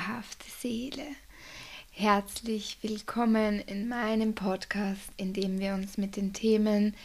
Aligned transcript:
zauberhafte 0.00 0.50
Seele. 0.60 1.04
Herzlich 1.90 2.78
willkommen 2.80 3.60
in 3.60 3.88
meinem 3.88 4.34
Podcast, 4.34 5.10
in 5.18 5.34
dem 5.34 5.58
wir 5.58 5.74
uns 5.74 5.98
mit 5.98 6.16
den 6.16 6.32
Themen 6.32 6.96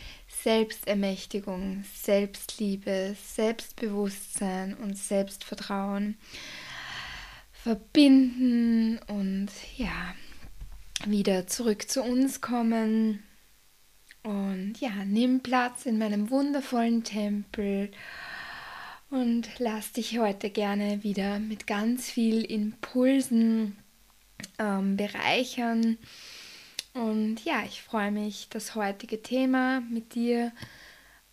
Selbstermächtigung, 0.43 1.83
Selbstliebe, 1.93 3.15
Selbstbewusstsein 3.21 4.75
und 4.75 4.97
Selbstvertrauen 4.97 6.17
verbinden 7.51 8.99
und 9.07 9.49
ja, 9.75 10.15
wieder 11.05 11.47
zurück 11.47 11.89
zu 11.89 12.01
uns 12.01 12.39
kommen. 12.39 13.23
Und 14.23 14.79
ja, 14.79 15.03
nimm 15.05 15.41
Platz 15.41 15.85
in 15.85 15.97
meinem 15.97 16.29
wundervollen 16.29 17.03
Tempel 17.03 17.91
und 19.15 19.47
lass 19.59 19.93
dich 19.93 20.19
heute 20.19 20.49
gerne 20.49 21.01
wieder 21.01 21.39
mit 21.39 21.67
ganz 21.67 22.09
viel 22.09 22.43
Impulsen 22.43 23.77
ähm, 24.59 24.97
bereichern. 24.97 25.97
Und 26.93 27.45
ja, 27.45 27.63
ich 27.63 27.81
freue 27.81 28.11
mich, 28.11 28.47
das 28.49 28.75
heutige 28.75 29.21
Thema 29.21 29.79
mit 29.89 30.15
dir 30.15 30.51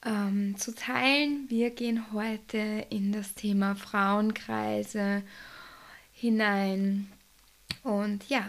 ähm, 0.06 0.56
zu 0.56 0.77
teilen. 0.77 1.47
Wir 1.48 1.70
gehen 1.70 2.12
heute 2.12 2.86
in 2.91 3.11
das 3.11 3.34
Thema 3.34 3.74
Frauenkreise 3.74 5.24
hinein. 6.12 7.11
Und 7.83 8.28
ja, 8.28 8.48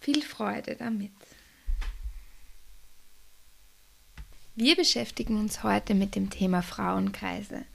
viel 0.00 0.22
Freude 0.22 0.76
damit. 0.76 1.12
Wir 4.54 4.74
beschäftigen 4.74 5.38
uns 5.38 5.62
heute 5.62 5.94
mit 5.94 6.14
dem 6.14 6.30
Thema 6.30 6.62
Frauenkreise. 6.62 7.66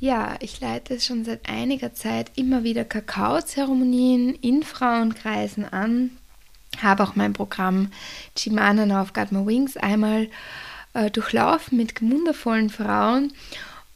Ja, 0.00 0.36
ich 0.40 0.58
leite 0.60 0.98
schon 0.98 1.24
seit 1.26 1.46
einiger 1.46 1.92
Zeit 1.92 2.32
immer 2.34 2.64
wieder 2.64 2.84
Kakaozeremonien 2.84 4.34
in 4.34 4.62
Frauenkreisen 4.62 5.66
an. 5.66 6.12
Habe 6.80 7.02
auch 7.02 7.16
mein 7.16 7.34
Programm 7.34 7.92
Chimana 8.34 8.86
Now 8.86 9.02
I've 9.02 9.12
Got 9.12 9.30
My 9.30 9.46
Wings 9.46 9.76
einmal 9.76 10.28
äh, 10.94 11.10
durchlaufen 11.10 11.76
mit 11.76 12.00
wundervollen 12.00 12.70
Frauen 12.70 13.34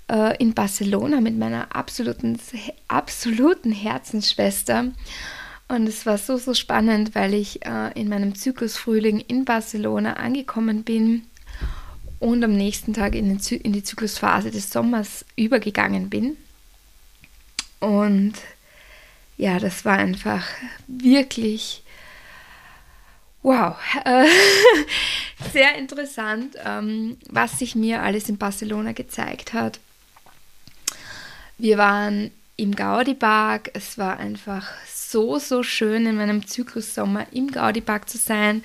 äh, 0.10 0.38
in 0.38 0.54
Barcelona 0.54 1.22
mit 1.22 1.38
meiner 1.38 1.76
absoluten, 1.76 2.40
absoluten 2.88 3.72
Herzensschwester. 3.72 4.92
Und 5.68 5.88
es 5.88 6.06
war 6.06 6.18
so, 6.18 6.38
so 6.38 6.54
spannend, 6.54 7.14
weil 7.14 7.34
ich 7.34 7.66
äh, 7.66 7.92
in 7.94 8.10
meinem 8.10 8.34
Zyklusfrühling 8.34 9.20
in 9.20 9.46
Barcelona 9.46 10.14
angekommen 10.14 10.84
bin 10.84 11.28
und 12.20 12.44
am 12.44 12.54
nächsten 12.54 12.94
Tag 12.94 13.16
in, 13.16 13.40
in 13.40 13.74
die 13.74 13.84
Zyklusphase 13.84 14.52
des 14.52 14.72
Sommers 14.72 15.26
übergegangen 15.36 16.10
bin. 16.10 16.38
Und 17.80 18.34
ja, 19.38 19.60
das 19.60 19.86
war 19.86 19.98
einfach 19.98 20.46
wirklich 20.88 21.84
Wow, 23.42 23.78
sehr 25.54 25.76
interessant, 25.76 26.56
ähm, 26.66 27.18
was 27.30 27.60
sich 27.60 27.74
mir 27.74 28.02
alles 28.02 28.28
in 28.28 28.38
Barcelona 28.38 28.92
gezeigt 28.92 29.54
hat. 29.54 29.80
Wir 31.58 31.78
waren 31.78 32.32
im 32.58 32.76
Gaudi 32.76 33.14
Park. 33.14 33.72
Es 33.74 33.98
war 33.98 34.18
einfach 34.18 34.68
so, 34.86 35.40
so 35.40 35.64
schön 35.64 36.06
in 36.06 36.18
meinem 36.18 36.46
Zyklussommer 36.46 37.28
im 37.32 37.52
Gaudi 37.52 37.82
Park 37.82 38.10
zu 38.10 38.18
sein, 38.18 38.64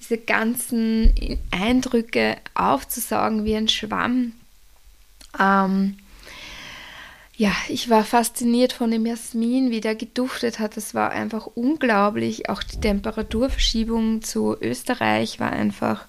diese 0.00 0.18
ganzen 0.18 1.12
Eindrücke 1.50 2.36
aufzusaugen 2.54 3.44
wie 3.44 3.56
ein 3.56 3.68
Schwamm. 3.68 4.32
Ähm, 5.38 5.98
ja, 7.36 7.52
ich 7.68 7.88
war 7.88 8.04
fasziniert 8.04 8.72
von 8.72 8.90
dem 8.90 9.06
Jasmin, 9.06 9.70
wie 9.70 9.80
der 9.80 9.94
geduftet 9.94 10.58
hat. 10.58 10.76
Das 10.76 10.94
war 10.94 11.10
einfach 11.10 11.46
unglaublich. 11.46 12.48
Auch 12.48 12.62
die 12.62 12.80
Temperaturverschiebung 12.80 14.22
zu 14.22 14.56
Österreich 14.60 15.40
war 15.40 15.50
einfach 15.50 16.06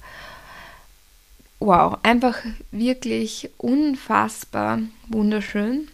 wow, 1.59 1.97
einfach 2.03 2.39
wirklich 2.72 3.50
unfassbar 3.57 4.79
wunderschön. 5.07 5.88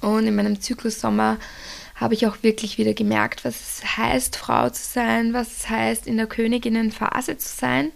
Und 0.00 0.26
in 0.26 0.34
meinem 0.34 0.60
Zyklussommer 0.60 1.36
habe 1.94 2.14
ich 2.14 2.26
auch 2.26 2.42
wirklich 2.42 2.78
wieder 2.78 2.94
gemerkt, 2.94 3.44
was 3.44 3.54
es 3.60 3.96
heißt, 3.98 4.36
Frau 4.36 4.70
zu 4.70 4.82
sein, 4.82 5.34
was 5.34 5.58
es 5.58 5.68
heißt, 5.68 6.06
in 6.06 6.16
der 6.16 6.26
Königinnenphase 6.26 7.36
zu 7.36 7.48
sein. 7.54 7.92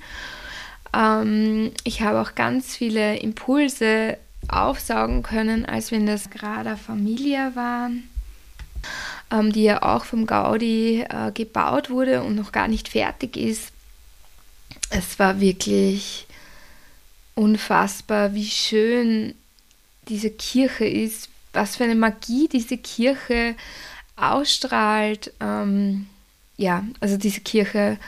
Ähm, 0.95 1.73
ich 1.83 2.03
habe 2.03 2.21
auch 2.21 2.35
ganz 2.35 2.77
viele 2.77 3.17
Impulse 3.17 4.19
aufsaugen 4.49 5.23
können, 5.23 5.67
als 5.67 5.91
wenn 5.91 6.07
das 6.07 6.31
gerade 6.31 6.77
Familie 6.77 7.53
war, 7.55 7.91
ähm, 9.31 9.53
die 9.53 9.65
ja 9.65 9.83
auch 9.83 10.05
vom 10.05 10.27
Gaudi 10.27 11.05
äh, 11.09 11.33
gebaut 11.33 11.91
wurde 11.91 12.23
und 12.23 12.37
noch 12.37 12.53
gar 12.53 12.69
nicht 12.69 12.89
fertig 12.89 13.37
ist. 13.37 13.73
Es 14.91 15.19
war 15.19 15.41
wirklich 15.41 16.27
unfassbar, 17.35 18.35
wie 18.35 18.47
schön 18.47 19.35
diese 20.09 20.31
Kirche 20.31 20.87
ist, 20.87 21.29
was 21.53 21.77
für 21.77 21.85
eine 21.85 21.95
Magie 21.95 22.49
diese 22.49 22.79
Kirche 22.79 23.55
ausstrahlt. 24.17 25.33
Ähm, 25.41 26.07
ja, 26.57 26.85
also 27.01 27.17
diese 27.17 27.41
Kirche 27.41 27.99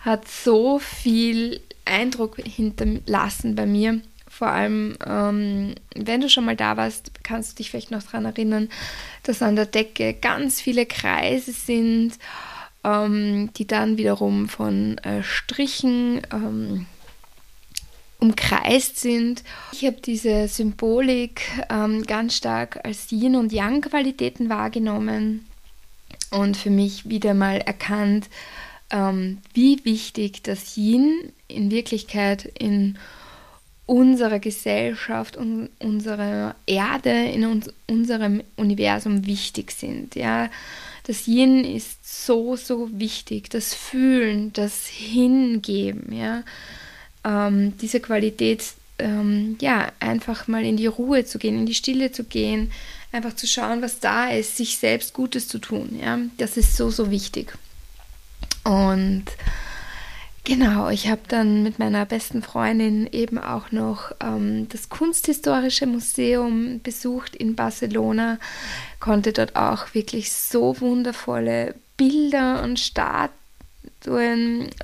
hat 0.00 0.28
so 0.28 0.78
viel 0.78 1.60
Eindruck 1.84 2.36
hinterlassen 2.36 3.54
bei 3.54 3.66
mir. 3.66 4.00
Vor 4.32 4.48
allem, 4.48 4.96
ähm, 5.06 5.74
wenn 5.94 6.22
du 6.22 6.30
schon 6.30 6.46
mal 6.46 6.56
da 6.56 6.78
warst, 6.78 7.22
kannst 7.22 7.52
du 7.52 7.56
dich 7.56 7.70
vielleicht 7.70 7.90
noch 7.90 8.02
daran 8.02 8.24
erinnern, 8.24 8.70
dass 9.24 9.42
an 9.42 9.56
der 9.56 9.66
Decke 9.66 10.14
ganz 10.14 10.58
viele 10.58 10.86
Kreise 10.86 11.52
sind, 11.52 12.14
ähm, 12.82 13.50
die 13.58 13.66
dann 13.66 13.98
wiederum 13.98 14.48
von 14.48 14.96
äh, 15.04 15.22
Strichen 15.22 16.22
ähm, 16.32 16.86
umkreist 18.20 18.98
sind. 18.98 19.44
Ich 19.72 19.84
habe 19.84 19.98
diese 20.00 20.48
Symbolik 20.48 21.42
ähm, 21.68 22.02
ganz 22.04 22.34
stark 22.34 22.80
als 22.84 23.12
Yin- 23.12 23.36
und 23.36 23.52
Yang-Qualitäten 23.52 24.48
wahrgenommen 24.48 25.46
und 26.30 26.56
für 26.56 26.70
mich 26.70 27.06
wieder 27.06 27.34
mal 27.34 27.58
erkannt, 27.58 28.30
ähm, 28.88 29.42
wie 29.52 29.84
wichtig 29.84 30.42
das 30.42 30.74
Yin 30.78 31.34
in 31.48 31.70
Wirklichkeit 31.70 32.46
in 32.58 32.96
unserer 33.86 34.38
Gesellschaft 34.38 35.36
und 35.36 35.68
unserer 35.78 36.54
Erde, 36.66 37.10
in 37.10 37.44
uns, 37.44 37.70
unserem 37.88 38.42
Universum 38.56 39.26
wichtig 39.26 39.72
sind. 39.72 40.14
Ja, 40.14 40.50
das 41.04 41.26
Yin 41.26 41.64
ist 41.64 42.26
so, 42.26 42.56
so 42.56 42.88
wichtig. 42.92 43.50
Das 43.50 43.74
Fühlen, 43.74 44.52
das 44.52 44.86
Hingeben, 44.86 46.12
ja, 46.12 46.44
ähm, 47.24 47.76
diese 47.78 48.00
Qualität, 48.00 48.64
ähm, 48.98 49.56
ja, 49.60 49.90
einfach 49.98 50.46
mal 50.46 50.64
in 50.64 50.76
die 50.76 50.86
Ruhe 50.86 51.24
zu 51.24 51.38
gehen, 51.38 51.58
in 51.58 51.66
die 51.66 51.74
Stille 51.74 52.12
zu 52.12 52.24
gehen, 52.24 52.70
einfach 53.10 53.34
zu 53.34 53.46
schauen, 53.46 53.82
was 53.82 53.98
da 53.98 54.30
ist, 54.30 54.56
sich 54.56 54.78
selbst 54.78 55.12
Gutes 55.12 55.48
zu 55.48 55.58
tun. 55.58 55.98
Ja, 56.00 56.18
das 56.38 56.56
ist 56.56 56.76
so, 56.76 56.90
so 56.90 57.10
wichtig. 57.10 57.52
Und 58.64 59.24
Genau, 60.44 60.90
ich 60.90 61.08
habe 61.08 61.20
dann 61.28 61.62
mit 61.62 61.78
meiner 61.78 62.04
besten 62.04 62.42
Freundin 62.42 63.06
eben 63.12 63.38
auch 63.38 63.70
noch 63.70 64.10
ähm, 64.20 64.68
das 64.70 64.88
Kunsthistorische 64.88 65.86
Museum 65.86 66.80
besucht 66.82 67.36
in 67.36 67.54
Barcelona, 67.54 68.38
konnte 68.98 69.32
dort 69.32 69.54
auch 69.54 69.94
wirklich 69.94 70.32
so 70.32 70.80
wundervolle 70.80 71.76
Bilder 71.96 72.60
und 72.64 72.80
Statuen 72.80 73.30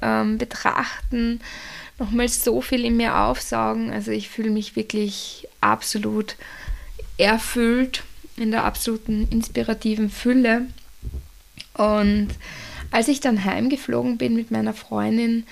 ähm, 0.00 0.38
betrachten, 0.38 1.40
nochmal 1.98 2.28
so 2.28 2.60
viel 2.60 2.84
in 2.84 2.96
mir 2.96 3.16
aufsaugen. 3.18 3.90
Also 3.90 4.12
ich 4.12 4.28
fühle 4.28 4.50
mich 4.50 4.76
wirklich 4.76 5.48
absolut 5.60 6.36
erfüllt 7.16 8.04
in 8.36 8.52
der 8.52 8.62
absoluten 8.62 9.26
inspirativen 9.32 10.08
Fülle. 10.08 10.66
Und 11.74 12.28
als 12.90 13.08
ich 13.08 13.20
dann 13.20 13.44
heimgeflogen 13.44 14.18
bin 14.18 14.34
mit 14.34 14.50
meiner 14.50 14.74
Freundin, 14.74 15.44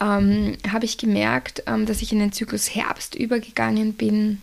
ähm, 0.00 0.56
habe 0.70 0.84
ich 0.84 0.98
gemerkt, 0.98 1.62
ähm, 1.66 1.86
dass 1.86 2.02
ich 2.02 2.12
in 2.12 2.20
den 2.20 2.32
Zyklus 2.32 2.74
Herbst 2.74 3.14
übergegangen 3.14 3.94
bin 3.94 4.40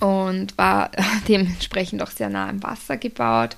und 0.00 0.56
war 0.58 0.90
dementsprechend 1.28 2.02
auch 2.02 2.10
sehr 2.10 2.28
nah 2.28 2.48
am 2.48 2.62
Wasser 2.62 2.96
gebaut. 2.96 3.56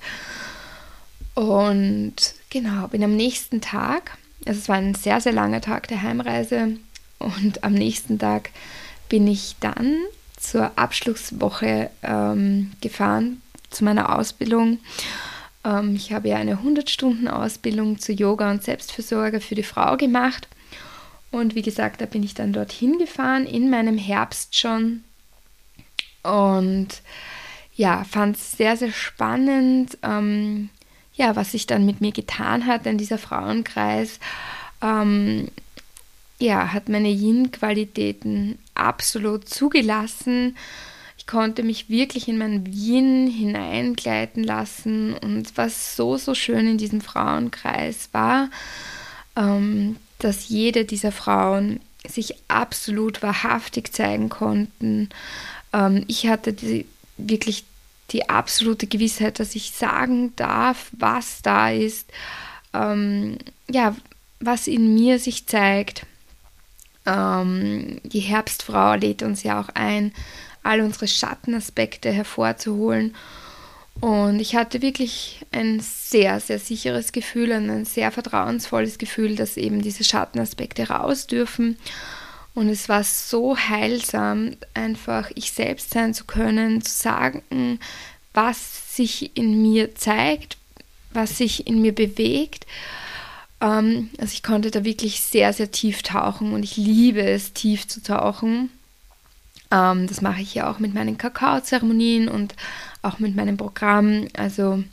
Und 1.33 2.15
genau, 2.49 2.87
bin 2.87 3.03
am 3.03 3.15
nächsten 3.15 3.61
Tag, 3.61 4.17
also 4.45 4.59
es 4.59 4.69
war 4.69 4.77
ein 4.77 4.95
sehr, 4.95 5.21
sehr 5.21 5.33
langer 5.33 5.61
Tag 5.61 5.87
der 5.87 6.01
Heimreise 6.01 6.77
und 7.19 7.63
am 7.63 7.73
nächsten 7.73 8.17
Tag 8.17 8.49
bin 9.09 9.27
ich 9.27 9.55
dann 9.59 9.97
zur 10.37 10.71
Abschlusswoche 10.77 11.89
ähm, 12.03 12.71
gefahren 12.81 13.41
zu 13.69 13.83
meiner 13.83 14.17
Ausbildung. 14.17 14.79
Ähm, 15.67 15.95
ich 15.95 16.13
habe 16.13 16.29
ja 16.29 16.37
eine 16.37 16.55
100-Stunden-Ausbildung 16.55 17.99
zu 17.99 18.13
Yoga 18.13 18.49
und 18.49 18.63
Selbstfürsorge 18.63 19.41
für 19.41 19.55
die 19.55 19.63
Frau 19.63 19.97
gemacht. 19.97 20.47
Und 21.29 21.55
wie 21.55 21.61
gesagt, 21.61 21.99
da 21.99 22.05
bin 22.05 22.23
ich 22.23 22.33
dann 22.33 22.53
dorthin 22.53 22.97
gefahren, 22.97 23.45
in 23.45 23.69
meinem 23.69 23.97
Herbst 23.97 24.57
schon. 24.57 25.03
Und 26.23 26.87
ja, 27.75 28.05
fand 28.05 28.37
es 28.37 28.53
sehr, 28.53 28.77
sehr 28.77 28.91
spannend, 28.91 29.97
ähm, 30.01 30.69
ja, 31.13 31.35
was 31.35 31.51
sich 31.51 31.67
dann 31.67 31.85
mit 31.85 31.99
mir 31.99 32.11
getan 32.11 32.65
hat, 32.65 32.85
denn 32.85 32.97
dieser 32.97 33.17
Frauenkreis 33.17 34.19
ähm, 34.81 35.49
ja, 36.39 36.71
hat 36.73 36.89
meine 36.89 37.09
Yin-Qualitäten 37.09 38.59
absolut 38.75 39.49
zugelassen. 39.49 40.55
Ich 41.27 41.31
konnte 41.33 41.61
mich 41.61 41.89
wirklich 41.89 42.29
in 42.29 42.37
mein 42.37 42.65
Yin 42.67 43.27
hineingleiten 43.27 44.45
lassen 44.45 45.13
und 45.13 45.57
was 45.57 45.97
so, 45.97 46.15
so 46.15 46.33
schön 46.33 46.65
in 46.65 46.77
diesem 46.77 47.01
Frauenkreis 47.01 48.07
war, 48.13 48.49
ähm, 49.35 49.97
dass 50.19 50.47
jede 50.47 50.85
dieser 50.85 51.11
Frauen 51.11 51.81
sich 52.07 52.35
absolut 52.47 53.23
wahrhaftig 53.23 53.91
zeigen 53.91 54.29
konnten. 54.29 55.09
Ähm, 55.73 56.05
ich 56.07 56.27
hatte 56.27 56.53
die, 56.53 56.85
wirklich 57.17 57.65
die 58.11 58.29
absolute 58.29 58.87
Gewissheit, 58.87 59.41
dass 59.41 59.53
ich 59.53 59.73
sagen 59.73 60.33
darf, 60.37 60.91
was 60.93 61.41
da 61.41 61.71
ist, 61.71 62.09
ähm, 62.73 63.37
ja, 63.69 63.97
was 64.39 64.67
in 64.67 64.95
mir 64.95 65.19
sich 65.19 65.45
zeigt. 65.45 66.05
Ähm, 67.05 67.99
die 68.05 68.21
Herbstfrau 68.21 68.95
lädt 68.95 69.23
uns 69.23 69.43
ja 69.43 69.59
auch 69.59 69.69
ein, 69.73 70.13
all 70.63 70.81
unsere 70.81 71.07
Schattenaspekte 71.07 72.11
hervorzuholen. 72.11 73.15
Und 73.99 74.39
ich 74.39 74.55
hatte 74.55 74.81
wirklich 74.81 75.45
ein 75.51 75.79
sehr, 75.79 76.39
sehr 76.39 76.59
sicheres 76.59 77.11
Gefühl 77.11 77.51
und 77.51 77.69
ein 77.69 77.85
sehr 77.85 78.11
vertrauensvolles 78.11 78.97
Gefühl, 78.99 79.35
dass 79.35 79.57
eben 79.57 79.81
diese 79.81 80.03
Schattenaspekte 80.03 80.89
raus 80.89 81.25
dürfen. 81.25 81.77
Und 82.53 82.69
es 82.69 82.89
war 82.89 83.03
so 83.03 83.57
heilsam, 83.57 84.55
einfach 84.73 85.31
ich 85.35 85.51
selbst 85.51 85.91
sein 85.91 86.13
zu 86.13 86.25
können, 86.25 86.81
zu 86.81 86.91
sagen, 86.91 87.79
was 88.33 88.95
sich 88.95 89.35
in 89.35 89.61
mir 89.61 89.95
zeigt, 89.95 90.57
was 91.11 91.37
sich 91.37 91.65
in 91.67 91.81
mir 91.81 91.93
bewegt 91.93 92.65
ähm, 93.61 94.09
also 94.19 94.33
ich 94.33 94.43
konnte 94.43 94.71
da 94.71 94.83
wirklich 94.83 95.21
sehr, 95.21 95.53
sehr 95.53 95.71
tief 95.71 96.03
tauchen 96.03 96.53
und 96.53 96.63
ich 96.63 96.77
liebe 96.77 97.21
es, 97.21 97.53
tief 97.53 97.87
zu 97.87 98.01
tauchen. 98.01 98.69
Ähm, 99.71 100.07
das 100.07 100.21
mache 100.21 100.41
ich 100.41 100.53
ja 100.55 100.69
auch 100.69 100.79
mit 100.79 100.93
meinen 100.93 101.17
Kakaozeremonien 101.17 102.29
und 102.29 102.55
auch 103.01 103.19
mit 103.19 103.35
meinem 103.35 103.57
Programm. 103.57 104.27
Also 104.35 104.83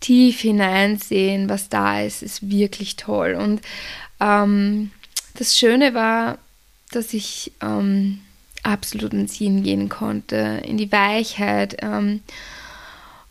tief 0.00 0.40
hineinsehen, 0.40 1.48
was 1.48 1.68
da 1.68 2.00
ist, 2.00 2.22
ist 2.22 2.48
wirklich 2.48 2.96
toll. 2.96 3.34
Und 3.34 3.60
ähm, 4.18 4.90
das 5.34 5.56
Schöne 5.56 5.94
war, 5.94 6.38
dass 6.90 7.14
ich 7.14 7.52
ähm, 7.60 8.20
absolut 8.62 9.12
ins 9.12 9.40
Yin 9.40 9.62
gehen 9.62 9.88
konnte, 9.88 10.62
in 10.64 10.76
die 10.76 10.90
Weichheit. 10.90 11.76
Ähm, 11.82 12.20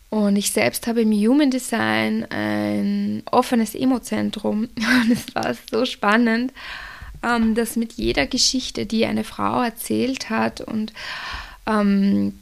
und 0.08 0.36
ich 0.36 0.50
selbst 0.50 0.86
habe 0.86 1.02
im 1.02 1.12
Human 1.12 1.50
Design 1.50 2.26
ein 2.30 3.22
offenes 3.30 3.74
Emozentrum. 3.76 4.62
Und 4.76 5.12
es 5.12 5.34
war 5.34 5.54
so 5.70 5.84
spannend, 5.84 6.52
ähm, 7.22 7.54
dass 7.54 7.76
mit 7.76 7.94
jeder 7.94 8.26
Geschichte, 8.26 8.86
die 8.86 9.06
eine 9.06 9.24
Frau 9.24 9.62
erzählt 9.62 10.30
hat 10.30 10.60
und 10.60 10.92
ähm, 11.66 12.38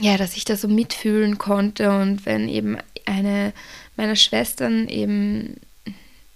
ja, 0.00 0.16
dass 0.16 0.36
ich 0.36 0.44
da 0.44 0.56
so 0.56 0.68
mitfühlen 0.68 1.38
konnte 1.38 1.90
und 1.90 2.26
wenn 2.26 2.48
eben 2.48 2.78
eine 3.06 3.52
meiner 3.96 4.16
Schwestern 4.16 4.88
eben 4.88 5.56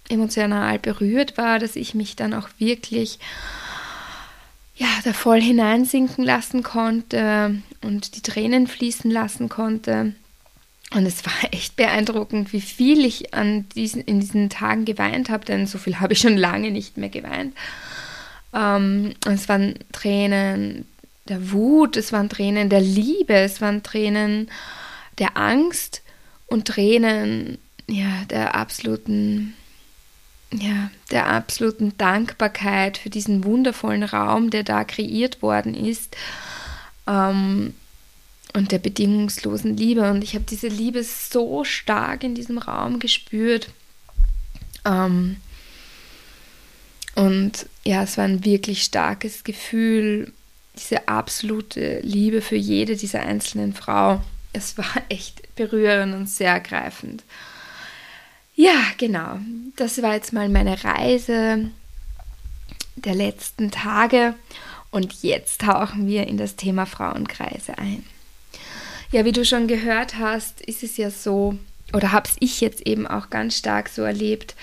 emotional 0.07 0.79
berührt 0.79 1.37
war, 1.37 1.59
dass 1.59 1.75
ich 1.75 1.93
mich 1.93 2.15
dann 2.15 2.33
auch 2.33 2.49
wirklich 2.57 3.19
ja, 4.75 4.87
da 5.03 5.11
voll 5.11 5.41
hineinsinken 5.41 6.23
lassen 6.23 6.63
konnte 6.63 7.61
und 7.81 8.15
die 8.15 8.21
Tränen 8.21 8.65
fließen 8.67 9.11
lassen 9.11 9.49
konnte. 9.49 10.13
Und 10.91 11.05
es 11.05 11.25
war 11.25 11.33
echt 11.51 11.75
beeindruckend, 11.75 12.53
wie 12.53 12.61
viel 12.61 13.05
ich 13.05 13.33
an 13.33 13.67
diesen, 13.69 14.01
in 14.01 14.19
diesen 14.19 14.49
Tagen 14.49 14.85
geweint 14.85 15.29
habe, 15.29 15.45
denn 15.45 15.67
so 15.67 15.77
viel 15.77 15.99
habe 15.99 16.13
ich 16.13 16.19
schon 16.19 16.37
lange 16.37 16.71
nicht 16.71 16.97
mehr 16.97 17.09
geweint. 17.09 17.55
Ähm, 18.53 19.13
und 19.25 19.33
es 19.33 19.49
waren 19.49 19.75
Tränen 19.91 20.85
der 21.27 21.51
Wut, 21.51 21.95
es 21.95 22.11
waren 22.11 22.29
Tränen 22.29 22.69
der 22.69 22.81
Liebe, 22.81 23.35
es 23.35 23.61
waren 23.61 23.83
Tränen 23.83 24.49
der 25.19 25.37
Angst 25.37 26.01
und 26.47 26.67
Tränen 26.67 27.59
ja, 27.87 28.23
der 28.29 28.55
absoluten 28.55 29.53
ja, 30.51 30.89
der 31.11 31.27
absoluten 31.27 31.95
Dankbarkeit 31.97 32.97
für 32.97 33.11
diesen 33.11 33.43
wundervollen 33.43 34.03
Raum, 34.03 34.49
der 34.49 34.63
da 34.63 34.83
kreiert 34.83 35.43
worden 35.43 35.75
ist. 35.75 36.17
Ähm, 37.05 37.75
und 38.53 38.71
der 38.71 38.79
bedingungslosen 38.79 39.77
Liebe. 39.77 40.09
Und 40.09 40.23
ich 40.23 40.35
habe 40.35 40.45
diese 40.45 40.67
Liebe 40.67 41.03
so 41.03 41.63
stark 41.63 42.23
in 42.23 42.35
diesem 42.35 42.57
Raum 42.57 42.99
gespürt. 42.99 43.69
Ähm, 44.85 45.37
und 47.15 47.67
ja, 47.83 48.03
es 48.03 48.17
war 48.17 48.25
ein 48.25 48.45
wirklich 48.45 48.83
starkes 48.83 49.43
Gefühl, 49.43 50.33
diese 50.75 51.07
absolute 51.07 51.99
Liebe 52.01 52.41
für 52.41 52.55
jede 52.55 52.95
dieser 52.95 53.21
einzelnen 53.21 53.73
Frau. 53.73 54.21
Es 54.53 54.77
war 54.77 54.91
echt 55.09 55.55
berührend 55.55 56.15
und 56.15 56.29
sehr 56.29 56.53
ergreifend. 56.53 57.23
Ja, 58.55 58.81
genau. 58.97 59.39
Das 59.75 60.01
war 60.01 60.15
jetzt 60.15 60.33
mal 60.33 60.49
meine 60.49 60.83
Reise 60.83 61.69
der 62.95 63.15
letzten 63.15 63.71
Tage. 63.71 64.35
Und 64.91 65.21
jetzt 65.21 65.61
tauchen 65.61 66.07
wir 66.07 66.27
in 66.27 66.37
das 66.37 66.55
Thema 66.55 66.85
Frauenkreise 66.85 67.77
ein. 67.77 68.03
Ja, 69.11 69.25
wie 69.25 69.31
du 69.31 69.43
schon 69.43 69.67
gehört 69.67 70.17
hast, 70.19 70.61
ist 70.61 70.83
es 70.83 70.97
ja 70.97 71.09
so, 71.09 71.57
oder 71.93 72.11
habe 72.11 72.29
ich 72.39 72.61
jetzt 72.61 72.85
eben 72.85 73.07
auch 73.07 73.31
ganz 73.31 73.57
stark 73.57 73.89
so 73.89 74.03
erlebt, 74.03 74.55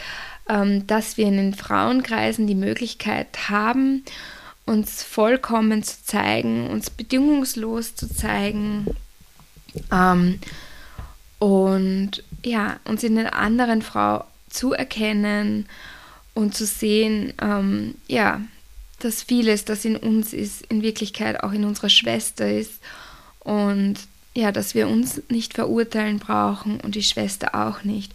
ähm, 0.48 0.86
dass 0.86 1.16
wir 1.16 1.26
in 1.26 1.36
den 1.36 1.54
Frauenkreisen 1.54 2.46
die 2.46 2.54
Möglichkeit 2.54 3.48
haben, 3.48 4.04
uns 4.64 5.02
vollkommen 5.02 5.82
zu 5.82 6.04
zeigen, 6.04 6.68
uns 6.68 6.90
bedingungslos 6.90 7.96
zu 7.96 8.08
zeigen 8.08 8.86
ähm, 9.92 10.38
und 11.40 12.22
ja, 12.44 12.78
uns 12.84 13.02
in 13.02 13.16
der 13.16 13.34
anderen 13.34 13.82
Frau 13.82 14.24
zu 14.48 14.72
erkennen 14.72 15.66
und 16.34 16.54
zu 16.54 16.66
sehen, 16.66 17.32
ähm, 17.42 17.96
ja, 18.06 18.40
dass 19.00 19.24
vieles, 19.24 19.64
das 19.64 19.84
in 19.84 19.96
uns 19.96 20.32
ist, 20.32 20.64
in 20.66 20.82
Wirklichkeit 20.82 21.42
auch 21.42 21.52
in 21.52 21.64
unserer 21.64 21.90
Schwester 21.90 22.48
ist 22.48 22.80
und 23.40 23.96
ja, 24.36 24.52
dass 24.52 24.74
wir 24.74 24.86
uns 24.86 25.22
nicht 25.30 25.54
verurteilen 25.54 26.18
brauchen 26.18 26.78
und 26.80 26.94
die 26.94 27.02
Schwester 27.02 27.54
auch 27.54 27.82
nicht. 27.84 28.12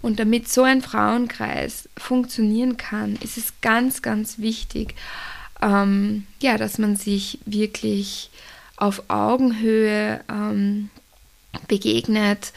Und 0.00 0.20
damit 0.20 0.48
so 0.48 0.62
ein 0.62 0.82
Frauenkreis 0.82 1.88
funktionieren 1.96 2.76
kann, 2.76 3.16
ist 3.16 3.36
es 3.36 3.54
ganz, 3.60 4.00
ganz 4.00 4.38
wichtig, 4.38 4.94
ähm, 5.60 6.26
ja, 6.40 6.58
dass 6.58 6.78
man 6.78 6.94
sich 6.94 7.40
wirklich 7.44 8.30
auf 8.76 9.02
Augenhöhe 9.08 10.20
ähm, 10.30 10.90
begegnet, 11.66 12.52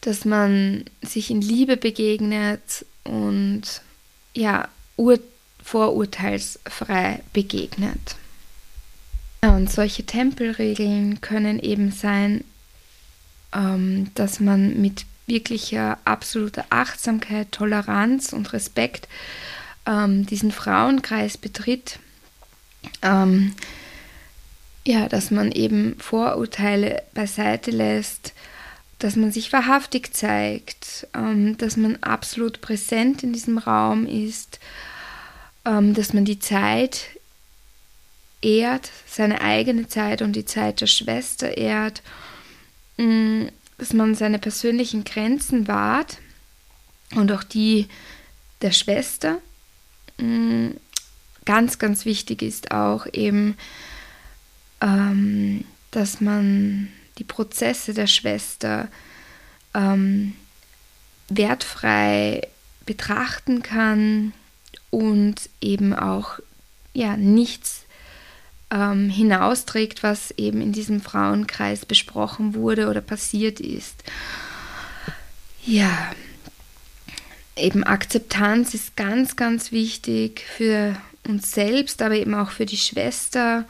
dass 0.00 0.24
man 0.24 0.84
sich 1.02 1.30
in 1.30 1.42
Liebe 1.42 1.76
begegnet 1.76 2.86
und 3.04 3.62
ja, 4.34 4.68
vorurteilsfrei 5.62 7.20
begegnet. 7.32 8.16
Und 9.54 9.70
solche 9.70 10.04
Tempelregeln 10.04 11.20
können 11.20 11.58
eben 11.58 11.92
sein, 11.92 12.44
ähm, 13.54 14.10
dass 14.14 14.40
man 14.40 14.80
mit 14.80 15.04
wirklicher 15.26 15.98
absoluter 16.04 16.64
Achtsamkeit, 16.70 17.52
Toleranz 17.52 18.32
und 18.32 18.52
Respekt 18.52 19.08
ähm, 19.86 20.26
diesen 20.26 20.52
Frauenkreis 20.52 21.36
betritt. 21.36 21.98
Ähm, 23.02 23.52
ja, 24.86 25.08
dass 25.08 25.30
man 25.30 25.50
eben 25.50 25.96
Vorurteile 25.98 27.02
beiseite 27.12 27.72
lässt, 27.72 28.34
dass 29.00 29.16
man 29.16 29.32
sich 29.32 29.52
wahrhaftig 29.52 30.14
zeigt, 30.14 31.08
ähm, 31.12 31.58
dass 31.58 31.76
man 31.76 31.96
absolut 32.02 32.60
präsent 32.60 33.24
in 33.24 33.32
diesem 33.32 33.58
Raum 33.58 34.06
ist 34.06 34.60
ähm, 35.66 35.94
dass 35.94 36.14
man 36.14 36.24
die 36.24 36.38
Zeit 36.38 37.08
ehrt, 38.46 38.92
seine 39.06 39.40
eigene 39.40 39.88
Zeit 39.88 40.22
und 40.22 40.34
die 40.34 40.44
Zeit 40.44 40.80
der 40.80 40.86
Schwester 40.86 41.58
ehrt, 41.58 42.02
mm, 42.96 43.46
dass 43.76 43.92
man 43.92 44.14
seine 44.14 44.38
persönlichen 44.38 45.04
Grenzen 45.04 45.66
wahrt 45.66 46.18
und 47.14 47.30
auch 47.32 47.42
die 47.42 47.88
der 48.62 48.70
Schwester. 48.70 49.38
Mm, 50.18 50.68
ganz, 51.44 51.78
ganz 51.78 52.04
wichtig 52.04 52.40
ist 52.40 52.70
auch 52.70 53.06
eben, 53.12 53.56
ähm, 54.80 55.64
dass 55.90 56.20
man 56.20 56.88
die 57.18 57.24
Prozesse 57.24 57.94
der 57.94 58.06
Schwester 58.06 58.88
ähm, 59.74 60.34
wertfrei 61.28 62.46
betrachten 62.84 63.62
kann 63.62 64.32
und 64.90 65.50
eben 65.60 65.92
auch 65.92 66.38
ja 66.94 67.16
nichts 67.16 67.85
ähm, 68.70 69.08
hinausträgt, 69.10 70.02
was 70.02 70.32
eben 70.32 70.60
in 70.60 70.72
diesem 70.72 71.00
Frauenkreis 71.00 71.86
besprochen 71.86 72.54
wurde 72.54 72.88
oder 72.88 73.00
passiert 73.00 73.60
ist. 73.60 74.02
Ja, 75.64 76.10
eben 77.56 77.84
Akzeptanz 77.84 78.74
ist 78.74 78.96
ganz, 78.96 79.36
ganz 79.36 79.72
wichtig 79.72 80.44
für 80.56 80.96
uns 81.26 81.52
selbst, 81.52 82.02
aber 82.02 82.14
eben 82.14 82.34
auch 82.34 82.50
für 82.50 82.66
die 82.66 82.76
Schwester. 82.76 83.64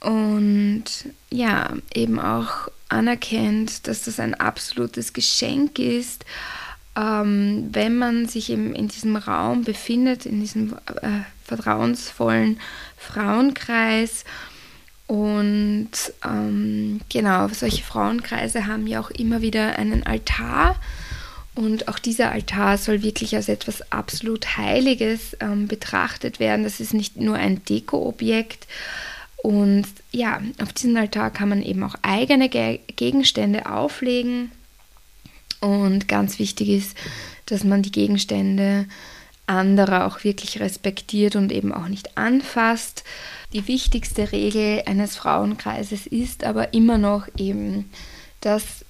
Und 0.00 0.84
ja, 1.30 1.70
eben 1.94 2.20
auch 2.20 2.68
anerkennt, 2.88 3.86
dass 3.86 4.04
das 4.04 4.20
ein 4.20 4.34
absolutes 4.34 5.12
Geschenk 5.12 5.78
ist, 5.78 6.24
ähm, 6.96 7.68
wenn 7.72 7.98
man 7.98 8.26
sich 8.26 8.50
eben 8.50 8.74
in 8.74 8.88
diesem 8.88 9.16
Raum 9.16 9.64
befindet, 9.64 10.24
in 10.24 10.40
diesem 10.40 10.74
äh, 11.02 11.20
vertrauensvollen 11.44 12.60
Frauenkreis. 12.98 14.24
Und 15.06 15.90
ähm, 16.24 17.00
genau, 17.08 17.48
solche 17.48 17.82
Frauenkreise 17.82 18.66
haben 18.66 18.86
ja 18.86 19.00
auch 19.00 19.10
immer 19.10 19.40
wieder 19.40 19.78
einen 19.78 20.04
Altar. 20.04 20.76
Und 21.54 21.88
auch 21.88 21.98
dieser 21.98 22.30
Altar 22.30 22.78
soll 22.78 23.02
wirklich 23.02 23.34
als 23.34 23.48
etwas 23.48 23.90
absolut 23.90 24.58
Heiliges 24.58 25.36
ähm, 25.40 25.66
betrachtet 25.66 26.38
werden. 26.38 26.62
Das 26.62 26.78
ist 26.78 26.94
nicht 26.94 27.16
nur 27.16 27.36
ein 27.36 27.64
Dekoobjekt. 27.64 28.66
Und 29.38 29.86
ja, 30.12 30.40
auf 30.60 30.72
diesen 30.72 30.96
Altar 30.96 31.30
kann 31.30 31.48
man 31.48 31.62
eben 31.62 31.82
auch 31.82 31.94
eigene 32.02 32.48
Ge 32.48 32.80
Gegenstände 32.94 33.66
auflegen. 33.66 34.52
Und 35.60 36.06
ganz 36.06 36.38
wichtig 36.38 36.68
ist, 36.68 36.96
dass 37.46 37.64
man 37.64 37.82
die 37.82 37.92
Gegenstände 37.92 38.86
anderer 39.48 40.06
auch 40.06 40.24
wirklich 40.24 40.60
respektiert 40.60 41.36
und 41.36 41.52
eben 41.52 41.72
auch 41.72 41.88
nicht 41.88 42.16
anfasst. 42.16 43.04
Die 43.52 43.66
wichtigste 43.66 44.32
Regel 44.32 44.82
eines 44.86 45.16
Frauenkreises 45.16 46.06
ist 46.06 46.44
aber 46.44 46.74
immer 46.74 46.98
noch 46.98 47.28
eben, 47.36 47.90
dass 48.40 48.84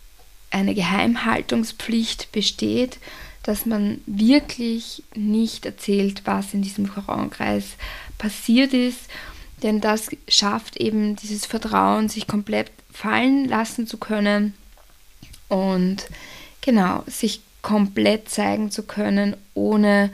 eine 0.50 0.74
Geheimhaltungspflicht 0.74 2.32
besteht, 2.32 2.98
dass 3.42 3.66
man 3.66 4.00
wirklich 4.06 5.02
nicht 5.14 5.64
erzählt, 5.64 6.22
was 6.24 6.54
in 6.54 6.62
diesem 6.62 6.86
Frauenkreis 6.86 7.64
passiert 8.18 8.74
ist, 8.74 9.08
denn 9.62 9.80
das 9.80 10.08
schafft 10.28 10.76
eben 10.76 11.16
dieses 11.16 11.46
Vertrauen, 11.46 12.08
sich 12.08 12.26
komplett 12.26 12.70
fallen 12.92 13.46
lassen 13.46 13.86
zu 13.86 13.96
können 13.96 14.54
und 15.48 16.06
genau, 16.60 17.04
sich 17.06 17.40
komplett 17.62 18.28
zeigen 18.28 18.70
zu 18.70 18.82
können, 18.82 19.36
ohne 19.54 20.10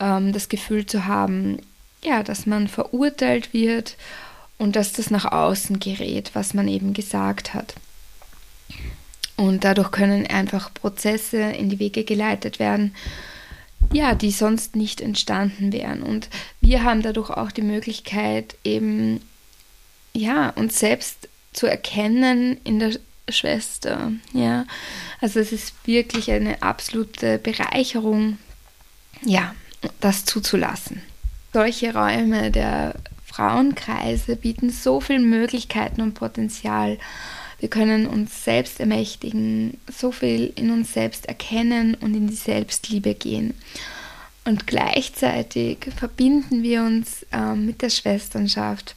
ähm, 0.00 0.32
das 0.32 0.48
Gefühl 0.48 0.86
zu 0.86 1.06
haben, 1.06 1.58
ja, 2.02 2.22
dass 2.22 2.46
man 2.46 2.68
verurteilt 2.68 3.52
wird 3.52 3.96
und 4.58 4.76
dass 4.76 4.92
das 4.92 5.10
nach 5.10 5.26
außen 5.26 5.78
gerät, 5.78 6.30
was 6.34 6.54
man 6.54 6.68
eben 6.68 6.92
gesagt 6.94 7.54
hat. 7.54 7.74
Und 9.36 9.64
dadurch 9.64 9.90
können 9.90 10.26
einfach 10.26 10.72
Prozesse 10.74 11.40
in 11.40 11.70
die 11.70 11.78
Wege 11.78 12.04
geleitet 12.04 12.58
werden, 12.58 12.94
ja, 13.92 14.14
die 14.14 14.30
sonst 14.30 14.76
nicht 14.76 15.00
entstanden 15.00 15.72
wären. 15.72 16.02
Und 16.02 16.28
wir 16.60 16.82
haben 16.82 17.00
dadurch 17.00 17.30
auch 17.30 17.50
die 17.50 17.62
Möglichkeit, 17.62 18.56
eben, 18.64 19.20
ja, 20.12 20.50
uns 20.50 20.78
selbst 20.78 21.28
zu 21.52 21.66
erkennen 21.66 22.58
in 22.64 22.78
der 22.80 22.92
Schwester. 23.30 24.12
Ja, 24.32 24.66
also 25.20 25.40
es 25.40 25.52
ist 25.52 25.74
wirklich 25.86 26.30
eine 26.30 26.62
absolute 26.62 27.38
Bereicherung, 27.38 28.38
ja, 29.24 29.54
das 30.00 30.24
zuzulassen. 30.24 31.02
Solche 31.52 31.94
Räume 31.94 32.50
der 32.50 32.94
Frauenkreise 33.26 34.36
bieten 34.36 34.70
so 34.70 35.00
viele 35.00 35.20
Möglichkeiten 35.20 36.00
und 36.00 36.14
Potenzial. 36.14 36.98
Wir 37.58 37.68
können 37.68 38.06
uns 38.06 38.44
selbst 38.44 38.80
ermächtigen, 38.80 39.78
so 39.90 40.12
viel 40.12 40.52
in 40.56 40.70
uns 40.70 40.92
selbst 40.92 41.26
erkennen 41.26 41.94
und 41.94 42.14
in 42.14 42.26
die 42.26 42.34
Selbstliebe 42.34 43.14
gehen. 43.14 43.54
Und 44.44 44.66
gleichzeitig 44.66 45.78
verbinden 45.96 46.62
wir 46.62 46.82
uns 46.82 47.26
äh, 47.30 47.54
mit 47.54 47.82
der 47.82 47.90
Schwesternschaft, 47.90 48.96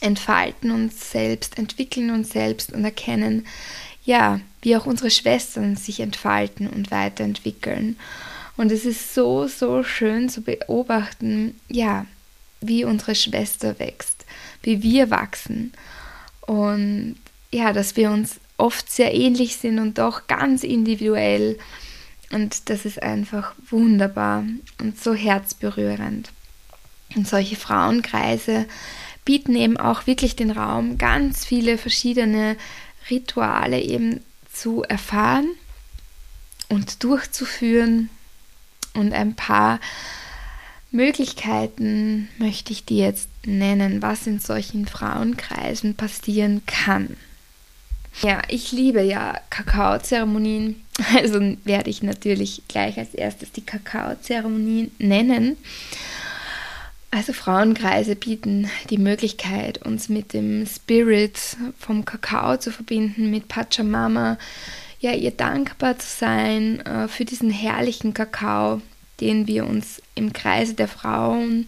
entfalten 0.00 0.72
uns 0.72 1.12
selbst, 1.12 1.58
entwickeln 1.58 2.10
uns 2.10 2.30
selbst 2.30 2.72
und 2.72 2.84
erkennen, 2.84 3.46
ja, 4.04 4.40
wie 4.62 4.76
auch 4.76 4.86
unsere 4.86 5.10
Schwestern 5.10 5.76
sich 5.76 6.00
entfalten 6.00 6.66
und 6.66 6.90
weiterentwickeln. 6.90 7.96
Und 8.56 8.70
es 8.70 8.84
ist 8.84 9.14
so, 9.14 9.46
so 9.46 9.82
schön 9.82 10.28
zu 10.28 10.42
beobachten, 10.42 11.58
ja, 11.68 12.06
wie 12.60 12.84
unsere 12.84 13.14
Schwester 13.14 13.78
wächst, 13.78 14.24
wie 14.62 14.82
wir 14.82 15.10
wachsen. 15.10 15.72
Und 16.42 17.16
ja, 17.50 17.72
dass 17.72 17.96
wir 17.96 18.10
uns 18.10 18.40
oft 18.56 18.90
sehr 18.90 19.14
ähnlich 19.14 19.56
sind 19.56 19.78
und 19.78 19.98
doch 19.98 20.26
ganz 20.26 20.62
individuell. 20.62 21.58
Und 22.30 22.70
das 22.70 22.84
ist 22.84 23.02
einfach 23.02 23.54
wunderbar 23.70 24.44
und 24.80 25.00
so 25.00 25.14
herzberührend. 25.14 26.30
Und 27.14 27.28
solche 27.28 27.56
Frauenkreise 27.56 28.66
bieten 29.24 29.54
eben 29.54 29.76
auch 29.76 30.06
wirklich 30.06 30.36
den 30.36 30.50
Raum, 30.50 30.98
ganz 30.98 31.44
viele 31.44 31.78
verschiedene 31.78 32.56
Rituale 33.10 33.80
eben 33.80 34.20
zu 34.52 34.82
erfahren 34.82 35.48
und 36.68 37.04
durchzuführen 37.04 38.08
und 38.94 39.12
ein 39.12 39.34
paar 39.34 39.80
Möglichkeiten 40.90 42.28
möchte 42.38 42.72
ich 42.72 42.84
dir 42.84 43.06
jetzt 43.06 43.28
nennen, 43.46 44.02
was 44.02 44.26
in 44.26 44.38
solchen 44.38 44.86
Frauenkreisen 44.86 45.94
passieren 45.94 46.62
kann. 46.66 47.16
Ja, 48.20 48.42
ich 48.48 48.72
liebe 48.72 49.00
ja 49.00 49.40
Kakaozeremonien, 49.48 50.82
also 51.16 51.40
werde 51.64 51.88
ich 51.88 52.02
natürlich 52.02 52.62
gleich 52.68 52.98
als 52.98 53.14
erstes 53.14 53.52
die 53.52 53.64
Kakaozeremonien 53.64 54.90
nennen. 54.98 55.56
Also 57.10 57.32
Frauenkreise 57.32 58.16
bieten 58.16 58.70
die 58.90 58.98
Möglichkeit, 58.98 59.78
uns 59.78 60.08
mit 60.08 60.32
dem 60.32 60.66
Spirit 60.66 61.38
vom 61.78 62.04
Kakao 62.04 62.56
zu 62.56 62.70
verbinden, 62.70 63.30
mit 63.30 63.48
Pachamama, 63.48 64.38
ja, 65.02 65.12
ihr 65.12 65.32
dankbar 65.32 65.98
zu 65.98 66.06
sein 66.06 66.80
äh, 66.86 67.08
für 67.08 67.24
diesen 67.24 67.50
herrlichen 67.50 68.14
Kakao, 68.14 68.80
den 69.20 69.48
wir 69.48 69.66
uns 69.66 70.00
im 70.14 70.32
Kreise 70.32 70.74
der 70.74 70.86
Frauen, 70.86 71.66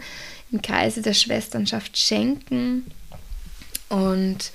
im 0.52 0.62
Kreise 0.62 1.02
der 1.02 1.14
Schwesternschaft 1.14 1.98
schenken. 1.98 2.86
Und 3.88 4.52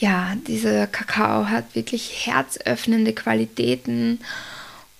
ja, 0.00 0.34
dieser 0.48 0.88
Kakao 0.88 1.46
hat 1.46 1.76
wirklich 1.76 2.26
herzöffnende 2.26 3.12
Qualitäten. 3.12 4.18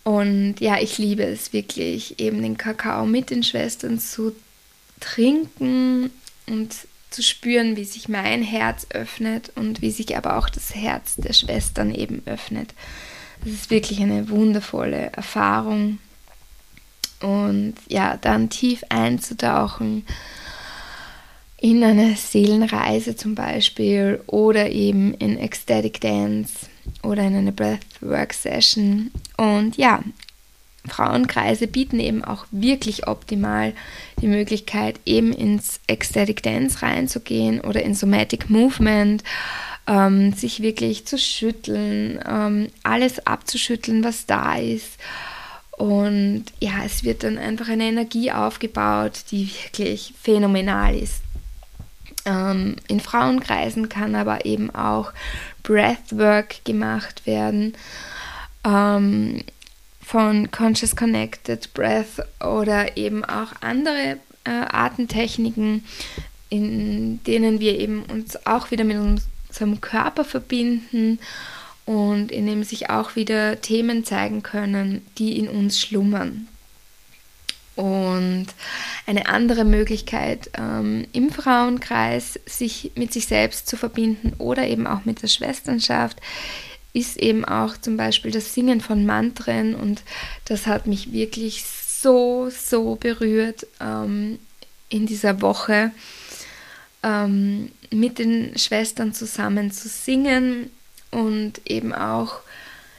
Und 0.05 0.61
ja, 0.61 0.79
ich 0.81 0.99
liebe 0.99 1.25
es 1.25 1.53
wirklich, 1.53 2.21
eben 2.21 2.41
den 2.41 2.57
Kakao 2.57 3.07
mit 3.07 3.31
den 3.31 3.43
Schwestern 3.43 3.99
zu 3.99 4.37
trinken 5.01 6.13
und 6.47 6.77
zu 7.11 7.23
spüren, 7.23 7.77
wie 7.77 7.85
sich 7.85 8.09
mein 8.09 8.43
Herz 8.43 8.87
öffnet 8.91 9.53
und 9.55 9.83
wie 9.83 9.91
sich 9.91 10.17
aber 10.17 10.37
auch 10.37 10.49
das 10.49 10.75
Herz 10.75 11.17
der 11.17 11.33
Schwestern 11.33 11.95
eben 11.95 12.23
öffnet. 12.27 12.75
Das 13.45 13.53
ist 13.53 13.71
wirklich 13.71 14.01
eine 14.01 14.29
wundervolle 14.29 15.13
Erfahrung. 15.13 15.99
Und 17.21 17.75
ja, 17.89 18.17
dann 18.17 18.49
tief 18.49 18.83
einzutauchen 18.89 20.05
in 21.59 21.85
eine 21.85 22.17
Seelenreise 22.17 23.17
zum 23.17 23.35
Beispiel 23.35 24.23
oder 24.27 24.71
eben 24.71 25.13
in 25.15 25.39
Ecstatic 25.39 26.01
Dance 26.01 26.67
oder 27.03 27.23
in 27.23 27.37
eine 27.37 27.53
Breathwork 27.53 28.33
Session. 28.33 29.11
Und 29.37 29.77
ja, 29.77 30.03
Frauenkreise 30.89 31.67
bieten 31.67 32.01
eben 32.01 32.25
auch 32.25 32.47
wirklich 32.51 33.07
optimal 33.07 33.75
die 34.21 34.29
Möglichkeit, 34.29 34.99
eben 35.05 35.33
ins 35.33 35.81
Ecstatic 35.87 36.43
Dance 36.43 36.83
reinzugehen 36.83 37.61
oder 37.61 37.83
in 37.83 37.95
Somatic 37.95 38.49
Movement, 38.49 39.23
ähm, 39.87 40.33
sich 40.33 40.63
wirklich 40.63 41.07
zu 41.07 41.19
schütteln, 41.19 42.21
ähm, 42.27 42.69
alles 42.83 43.27
abzuschütteln, 43.27 44.05
was 44.05 44.27
da 44.27 44.57
ist 44.57 44.99
Und 45.81 46.45
ja, 46.61 46.85
es 46.85 47.05
wird 47.05 47.25
dann 47.25 47.39
einfach 47.39 47.71
eine 47.71 47.85
Energie 47.85 48.31
aufgebaut, 48.31 49.25
die 49.31 49.51
wirklich 49.51 50.13
phänomenal 50.21 50.95
ist. 50.95 51.23
Ähm, 52.27 52.77
in 52.87 53.01
Frauenkreisen 53.01 53.89
kann 53.89 54.15
aber 54.15 54.45
eben 54.45 54.69
auch 54.75 55.15
Breathwork 55.63 56.63
gemacht 56.67 57.27
werden. 57.27 57.73
Von 60.11 60.51
Conscious 60.51 60.97
Connected 60.97 61.73
Breath 61.73 62.21
oder 62.41 62.97
eben 62.97 63.25
auch 63.25 63.53
andere 63.61 64.19
äh, 64.43 64.51
Atemtechniken, 64.51 65.85
in 66.49 67.23
denen 67.23 67.61
wir 67.61 67.79
eben 67.79 68.03
uns 68.07 68.45
auch 68.45 68.73
wieder 68.73 68.83
mit 68.83 68.97
unserem 68.97 69.81
Körper 69.81 70.25
verbinden 70.25 71.21
und 71.85 72.33
in 72.33 72.47
dem 72.47 72.65
sich 72.65 72.91
auch 72.91 73.15
wieder 73.15 73.61
Themen 73.61 74.05
zeigen 74.05 74.43
können, 74.43 75.07
die 75.17 75.39
in 75.39 75.49
uns 75.49 75.79
schlummern. 75.79 76.49
Und 77.77 78.49
eine 79.07 79.29
andere 79.29 79.65
Möglichkeit 79.65 80.51
ähm, 80.59 81.07
im 81.13 81.31
Frauenkreis, 81.31 82.41
sich 82.47 82.91
mit 82.97 83.13
sich 83.13 83.29
selbst 83.29 83.69
zu 83.69 83.77
verbinden 83.77 84.33
oder 84.39 84.67
eben 84.67 84.89
auch 84.89 85.05
mit 85.05 85.23
der 85.23 85.29
Schwesternschaft, 85.29 86.19
ist 86.93 87.17
eben 87.17 87.45
auch 87.45 87.77
zum 87.77 87.97
Beispiel 87.97 88.31
das 88.31 88.55
Singen 88.55 88.81
von 88.81 89.07
Mantren 89.07 89.75
und 89.75 90.03
das 90.45 90.67
hat 90.67 90.87
mich 90.87 91.13
wirklich 91.13 91.65
so, 91.65 92.51
so 92.51 92.97
berührt 92.97 93.67
ähm, 93.81 94.39
in 94.89 95.07
dieser 95.07 95.41
Woche 95.41 95.93
ähm, 97.03 97.71
mit 97.91 98.19
den 98.19 98.57
Schwestern 98.59 99.15
zusammen 99.15 99.71
zu 99.71 99.89
singen 99.89 100.71
und 101.11 101.61
eben 101.65 101.93
auch 101.93 102.41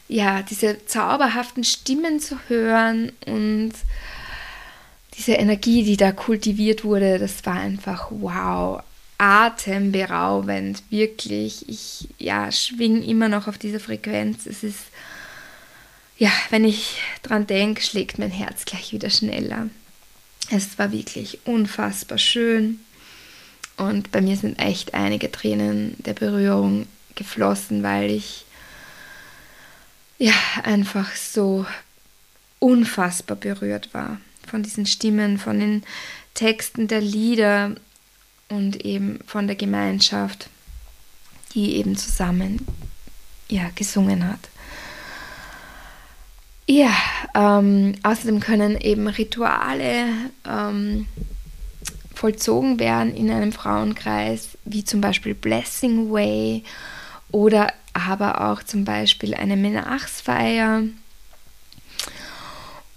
ja 0.07 0.41
diese 0.41 0.85
zauberhaften 0.85 1.63
Stimmen 1.63 2.19
zu 2.19 2.37
hören 2.47 3.11
und 3.25 3.73
diese 5.17 5.33
Energie, 5.33 5.83
die 5.83 5.97
da 5.97 6.11
kultiviert 6.11 6.83
wurde, 6.83 7.19
das 7.19 7.45
war 7.45 7.55
einfach 7.55 8.07
wow, 8.11 8.81
atemberaubend, 9.21 10.81
wirklich. 10.89 11.69
Ich 11.69 12.09
ja, 12.17 12.51
schwing 12.51 13.03
immer 13.03 13.29
noch 13.29 13.47
auf 13.47 13.59
dieser 13.59 13.79
Frequenz. 13.79 14.47
Es 14.47 14.63
ist 14.63 14.79
ja, 16.17 16.31
wenn 16.49 16.65
ich 16.65 16.97
dran 17.21 17.45
denke, 17.45 17.83
schlägt 17.83 18.17
mein 18.17 18.31
Herz 18.31 18.65
gleich 18.65 18.93
wieder 18.93 19.11
schneller. 19.11 19.69
Es 20.49 20.79
war 20.79 20.91
wirklich 20.91 21.37
unfassbar 21.45 22.17
schön 22.17 22.79
und 23.77 24.11
bei 24.11 24.21
mir 24.21 24.35
sind 24.37 24.57
echt 24.57 24.95
einige 24.95 25.31
Tränen 25.31 25.95
der 25.99 26.13
Berührung 26.13 26.87
geflossen, 27.13 27.83
weil 27.83 28.09
ich 28.09 28.45
ja 30.17 30.33
einfach 30.63 31.15
so 31.15 31.67
unfassbar 32.57 33.37
berührt 33.37 33.93
war 33.93 34.19
von 34.47 34.63
diesen 34.63 34.87
Stimmen, 34.87 35.37
von 35.37 35.59
den 35.59 35.83
Texten 36.33 36.87
der 36.87 37.01
Lieder 37.01 37.75
und 38.51 38.85
eben 38.85 39.19
von 39.25 39.47
der 39.47 39.55
Gemeinschaft, 39.55 40.49
die 41.53 41.75
eben 41.75 41.95
zusammen 41.95 42.65
ja, 43.49 43.69
gesungen 43.75 44.27
hat. 44.27 44.49
Ja, 46.67 46.91
ähm, 47.33 47.95
außerdem 48.03 48.39
können 48.39 48.79
eben 48.79 49.07
Rituale 49.07 50.05
ähm, 50.47 51.07
vollzogen 52.13 52.79
werden 52.79 53.15
in 53.15 53.31
einem 53.31 53.51
Frauenkreis, 53.51 54.57
wie 54.63 54.83
zum 54.83 55.01
Beispiel 55.01 55.33
Blessing 55.33 56.11
Way 56.11 56.63
oder 57.31 57.73
aber 57.93 58.51
auch 58.51 58.63
zum 58.63 58.85
Beispiel 58.85 59.33
eine 59.33 59.57
Menachsfeier 59.57 60.83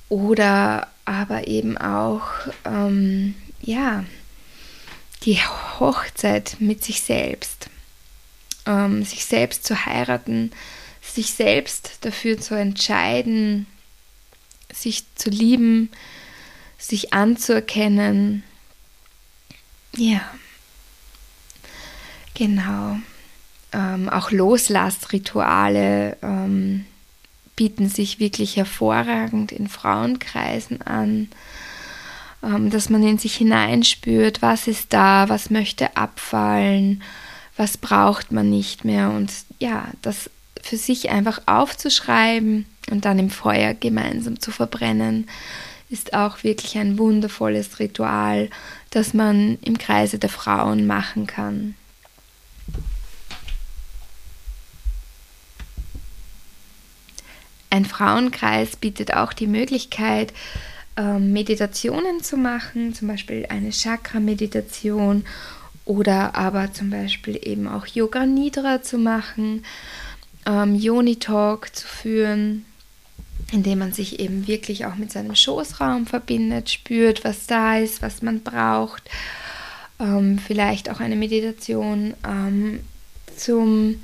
oder 0.08 0.86
aber 1.04 1.48
eben 1.48 1.76
auch 1.78 2.28
ähm, 2.64 3.34
ja 3.60 4.04
die 5.24 5.38
Hochzeit 5.38 6.56
mit 6.60 6.84
sich 6.84 7.00
selbst, 7.00 7.68
ähm, 8.66 9.04
sich 9.04 9.24
selbst 9.24 9.64
zu 9.64 9.87
heiraten, 9.87 10.52
sich 11.00 11.32
selbst 11.32 11.98
dafür 12.02 12.40
zu 12.40 12.54
entscheiden, 12.54 13.66
sich 14.72 15.04
zu 15.14 15.30
lieben, 15.30 15.90
sich 16.78 17.12
anzuerkennen. 17.12 18.42
Ja, 19.96 20.20
genau. 22.34 22.98
Ähm, 23.72 24.08
auch 24.08 24.30
Loslassrituale 24.30 26.16
ähm, 26.22 26.87
bieten 27.56 27.88
sich 27.88 28.18
wirklich 28.18 28.56
hervorragend 28.56 29.52
in 29.52 29.68
Frauenkreisen 29.68 30.82
an, 30.82 31.28
dass 32.70 32.90
man 32.90 33.02
in 33.02 33.18
sich 33.18 33.37
hineinspürt, 33.37 34.42
was 34.42 34.66
ist 34.66 34.92
da, 34.92 35.28
was 35.28 35.50
möchte 35.50 35.96
abfallen, 35.96 37.02
was 37.57 37.78
braucht 37.78 38.33
man 38.33 38.50
nicht 38.50 38.85
mehr 38.85 39.11
und 39.11 39.30
ja, 39.59 39.88
das 40.02 40.30
für 40.62 40.76
sich 40.76 41.11
einfach 41.11 41.40
aufzuschreiben 41.46 42.66
und 42.90 43.04
dann 43.04 43.18
im 43.18 43.30
Feuer 43.30 43.74
gemeinsam 43.74 44.40
zu 44.40 44.50
verbrennen, 44.50 45.28
ist 45.90 46.14
auch 46.14 46.42
wirklich 46.42 46.76
ein 46.78 46.98
wundervolles 46.98 47.78
Ritual, 47.78 48.50
das 48.90 49.14
man 49.14 49.59
im 49.62 49.78
Kreise 49.78 50.18
der 50.18 50.30
Frauen 50.30 50.87
machen 50.87 51.26
kann. 51.26 51.74
Ein 57.70 57.85
Frauenkreis 57.85 58.76
bietet 58.76 59.14
auch 59.14 59.33
die 59.33 59.48
Möglichkeit, 59.48 60.33
ähm, 60.96 61.33
Meditationen 61.33 62.22
zu 62.22 62.37
machen, 62.37 62.94
zum 62.94 63.09
Beispiel 63.09 63.46
eine 63.48 63.70
Chakra-Meditation 63.70 65.24
oder 65.85 66.35
aber 66.35 66.72
zum 66.72 66.90
Beispiel 66.90 67.38
eben 67.42 67.68
auch 67.68 67.87
Yoga 67.87 68.26
Nidra 68.26 68.83
zu 68.83 68.98
machen 68.98 69.62
ähm, 70.46 70.74
Yoni-Talk 70.74 71.74
zu 71.74 71.87
führen, 71.87 72.64
indem 73.52 73.80
man 73.80 73.92
sich 73.92 74.20
eben 74.20 74.46
wirklich 74.46 74.87
auch 74.87 74.96
mit 74.96 75.12
seinem 75.12 75.35
Schoßraum 75.35 76.07
verbindet, 76.07 76.70
spürt, 76.70 77.24
was 77.24 77.46
da 77.46 77.78
ist, 77.78 78.02
was 78.02 78.22
man 78.22 78.40
braucht. 78.40 79.02
Ähm, 80.00 80.38
vielleicht 80.38 80.90
auch 80.90 81.00
eine 81.00 81.16
Meditation 81.16 82.14
ähm, 82.26 82.80
zum 83.37 84.00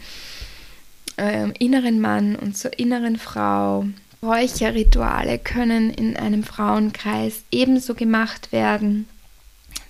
ähm, 1.17 1.53
inneren 1.59 2.01
Mann 2.01 2.37
und 2.37 2.57
zur 2.57 2.79
inneren 2.79 3.17
Frau. 3.17 3.87
Räucherrituale 4.23 5.39
können 5.39 5.91
in 5.91 6.17
einem 6.17 6.43
Frauenkreis 6.43 7.43
ebenso 7.51 7.95
gemacht 7.95 8.53
werden, 8.53 9.09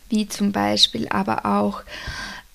wie 0.09 0.29
zum 0.29 0.53
Beispiel 0.53 1.09
aber 1.09 1.47
auch 1.47 1.83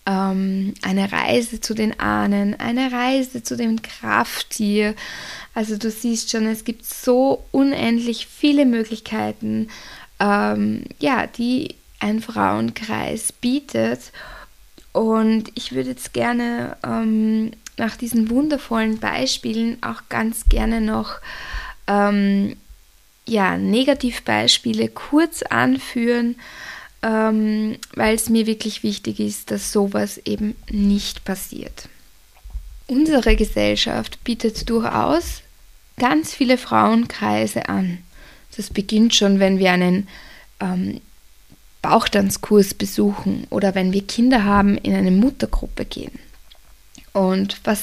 ähm, 0.06 0.74
eine 0.82 1.12
Reise 1.12 1.60
zu 1.60 1.74
den 1.74 2.00
Ahnen, 2.00 2.58
eine 2.60 2.92
Reise 2.92 3.44
zu 3.44 3.58
dem 3.58 3.82
Krafttier. 3.82 4.96
Also 5.54 5.78
du 5.78 5.90
siehst 5.90 6.32
schon, 6.32 6.46
es 6.48 6.64
gibt 6.64 6.86
so 6.86 7.44
unendlich 7.52 8.28
viele 8.28 8.66
Möglichkeiten, 8.66 9.70
ähm, 10.20 10.84
ja, 11.00 11.28
die 11.28 11.76
ein 12.00 12.22
Frauenkreis 12.22 13.34
bietet. 13.34 14.12
Und 14.94 15.52
ich 15.56 15.74
würde 15.74 15.90
jetzt 15.90 16.14
gerne 16.14 16.78
ähm, 16.86 17.52
nach 17.78 17.98
diesen 17.98 18.30
wundervollen 18.30 19.00
Beispielen 19.00 19.82
auch 19.84 20.04
ganz 20.08 20.46
gerne 20.48 20.80
noch 20.80 21.20
ähm, 21.88 22.56
ja, 23.28 23.58
Negativbeispiele 23.58 24.90
kurz 24.90 25.42
anführen, 25.44 26.36
ähm, 27.02 27.78
weil 27.96 28.16
es 28.16 28.30
mir 28.30 28.46
wirklich 28.46 28.84
wichtig 28.84 29.20
ist, 29.20 29.52
dass 29.52 29.72
sowas 29.72 30.20
eben 30.26 30.56
nicht 30.70 31.26
passiert. 31.26 31.90
Unsere 32.88 33.36
Gesellschaft 33.36 34.24
bietet 34.24 34.70
durchaus 34.70 35.42
ganz 35.98 36.34
viele 36.34 36.58
Frauenkreise 36.58 37.68
an. 37.70 38.00
Das 38.56 38.70
beginnt 38.70 39.16
schon, 39.16 39.40
wenn 39.40 39.60
wir 39.60 39.72
einen 39.72 40.08
ähm, 40.60 41.02
Bauchtanzkurs 41.82 42.74
besuchen 42.74 43.46
oder 43.50 43.76
wenn 43.76 43.92
wir 43.92 44.06
Kinder 44.06 44.44
haben, 44.44 44.78
in 44.78 44.94
eine 44.94 45.12
Muttergruppe 45.12 45.86
gehen. 45.86 46.20
Und 47.16 47.62
was 47.64 47.82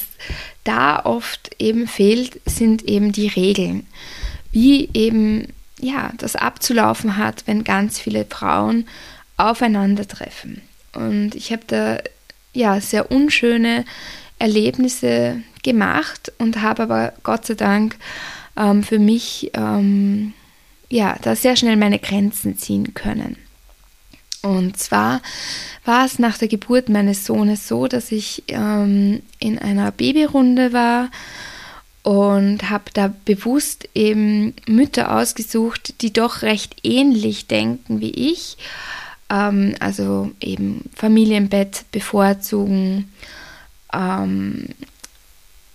da 0.63 1.07
oft 1.07 1.57
eben 1.59 1.87
fehlt, 1.87 2.39
sind 2.45 2.83
eben 2.83 3.13
die 3.13 3.29
Regeln, 3.29 3.87
wie 4.51 4.91
eben 4.93 5.49
ja, 5.81 6.13
das 6.19 6.37
abzulaufen 6.37 7.17
hat, 7.17 7.45
wenn 7.47 7.65
ganz 7.65 7.99
viele 7.99 8.27
Frauen 8.27 8.87
aufeinandertreffen. 9.39 10.61
Und 10.95 11.35
ich 11.35 11.51
habe 11.51 11.63
da 11.67 11.99
ja 12.53 12.79
sehr 12.83 13.11
unschöne 13.11 13.87
Erlebnisse 14.39 15.43
gemacht 15.63 16.31
und 16.37 16.61
habe 16.61 16.83
aber 16.83 17.15
Gott 17.23 17.47
sei 17.47 17.55
Dank 17.55 17.97
ähm, 18.59 18.83
für 18.83 18.99
mich 18.99 19.51
ähm, 19.55 20.35
ja 20.91 21.17
da 21.23 21.35
sehr 21.35 21.57
schnell 21.57 21.79
meine 21.79 21.99
Grenzen 21.99 22.59
ziehen 22.59 22.93
können. 22.93 23.39
Und 24.43 24.77
zwar 24.77 25.23
war 25.85 26.05
es 26.05 26.19
nach 26.19 26.37
der 26.37 26.49
Geburt 26.49 26.89
meines 26.89 27.25
Sohnes 27.25 27.69
so, 27.69 27.87
dass 27.87 28.11
ich 28.11 28.43
ähm, 28.49 29.23
in 29.39 29.59
einer 29.59 29.93
Babyrunde 29.93 30.73
war 30.73 31.11
und 32.03 32.69
habe 32.69 32.85
da 32.93 33.15
bewusst 33.25 33.89
eben 33.95 34.55
Mütter 34.67 35.17
ausgesucht, 35.17 36.03
die 36.03 36.13
doch 36.13 36.43
recht 36.43 36.77
ähnlich 36.83 37.47
denken 37.47 38.01
wie 38.01 38.11
ich. 38.11 38.57
Ähm, 39.31 39.77
also 39.79 40.33
eben 40.41 40.91
Familienbett 40.97 41.85
bevorzugen. 41.93 43.13
Ähm, 43.93 44.67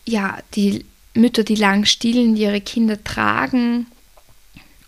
ja, 0.06 0.38
die 0.54 0.86
Mütter, 1.14 1.44
die 1.44 1.56
lang 1.56 1.86
stillen, 1.86 2.36
die 2.36 2.44
ihre 2.44 2.62
Kinder 2.62 3.02
tragen. 3.04 3.88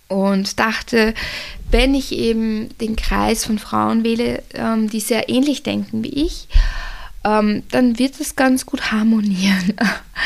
Und 0.10 0.60
dachte, 0.60 1.14
wenn 1.72 1.94
ich 1.94 2.12
eben 2.12 2.70
den 2.80 2.96
Kreis 2.96 3.46
von 3.46 3.60
Frauen 3.60 4.04
wähle, 4.04 4.44
ähm, 4.54 4.90
die 4.90 5.00
sehr 5.00 5.30
ähnlich 5.30 5.64
denken 5.64 6.04
wie 6.04 6.26
ich, 6.26 6.48
ähm, 7.24 7.64
dann 7.72 8.00
wird 8.00 8.20
es 8.20 8.36
ganz 8.36 8.66
gut 8.66 8.92
harmonieren. 8.92 9.74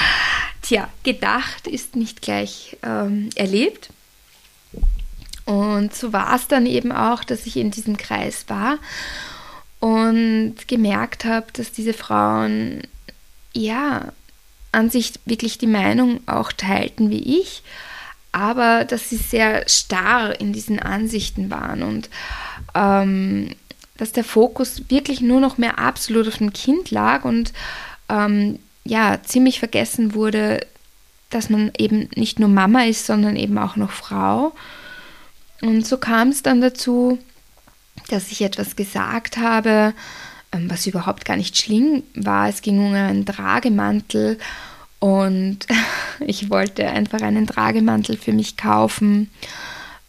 Tja, 0.62 0.88
gedacht 1.04 1.68
ist 1.68 1.96
nicht 1.96 2.22
gleich 2.22 2.78
ähm, 2.84 3.30
erlebt. 3.36 3.90
Und 5.46 5.94
so 5.94 6.14
war 6.14 6.36
es 6.36 6.48
dann 6.48 6.66
eben 6.66 6.92
auch, 6.92 7.24
dass 7.24 7.46
ich 7.46 7.58
in 7.58 7.72
diesem 7.72 7.98
Kreis 7.98 8.46
war 8.48 8.78
und 9.82 10.56
gemerkt 10.68 11.26
habe, 11.26 11.48
dass 11.52 11.74
diese 11.74 11.94
Frauen 11.94 12.84
ja 13.54 14.14
an 14.72 14.90
sich 14.90 15.14
wirklich 15.26 15.58
die 15.58 15.68
Meinung 15.68 16.22
auch 16.26 16.54
teilten 16.54 17.10
wie 17.10 17.42
ich, 17.42 17.64
aber 18.34 18.84
dass 18.84 19.10
sie 19.10 19.18
sehr 19.18 19.68
starr 19.70 20.40
in 20.40 20.52
diesen 20.52 20.80
Ansichten 20.80 21.50
waren 21.50 21.84
und 21.84 22.10
ähm, 22.76 23.56
dass 23.98 24.12
der 24.12 24.24
Fokus 24.24 24.90
wirklich 24.90 25.22
nur 25.22 25.40
noch 25.40 25.58
mehr 25.58 25.80
absolut 25.80 26.28
auf 26.28 26.40
dem 26.40 26.52
Kind 26.52 26.92
lag 26.92 27.24
und 27.24 27.54
ähm, 28.10 28.60
ja, 28.84 29.22
ziemlich 29.24 29.60
vergessen 29.60 30.14
wurde, 30.14 30.66
dass 31.30 31.50
man 31.50 31.72
eben 31.78 32.10
nicht 32.16 32.40
nur 32.40 32.50
Mama 32.50 32.84
ist, 32.84 33.06
sondern 33.06 33.36
eben 33.36 33.58
auch 33.58 33.76
noch 33.76 33.92
Frau. 33.92 34.54
Und 35.62 35.86
so 35.88 35.98
kam 35.98 36.30
es 36.30 36.44
dann 36.44 36.60
dazu, 36.60 37.20
dass 38.10 38.32
ich 38.32 38.42
etwas 38.42 38.76
gesagt 38.76 39.38
habe, 39.38 39.94
ähm, 40.52 40.70
was 40.70 40.88
überhaupt 40.88 41.24
gar 41.26 41.38
nicht 41.38 41.58
schlimm 41.58 42.04
war. 42.16 42.50
Es 42.50 42.62
ging 42.62 42.80
um 42.80 42.94
einen 42.94 43.26
Tragemantel 43.26 44.38
und 45.04 45.60
ich 46.22 46.50
wollte 46.50 46.88
einfach 46.88 47.22
einen 47.22 47.46
Tragemantel 47.46 48.16
für 48.16 48.32
mich 48.32 48.56
kaufen, 48.56 49.30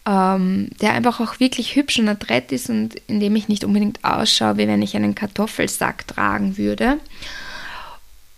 ähm, 0.05 0.69
der 0.79 0.93
einfach 0.93 1.19
auch 1.19 1.41
wirklich 1.41 1.75
hübsch 1.75 1.99
und 1.99 2.07
adrett 2.07 2.53
ist 2.53 2.69
und 2.69 2.95
in 3.07 3.19
dem 3.19 3.35
ich 3.35 3.49
nicht 3.49 3.65
unbedingt 3.65 4.05
ausschaue, 4.05 4.55
wie 4.55 4.69
wenn 4.69 4.81
ich 4.81 4.95
einen 4.95 5.13
Kartoffelsack 5.13 6.07
tragen 6.07 6.57
würde. 6.57 6.97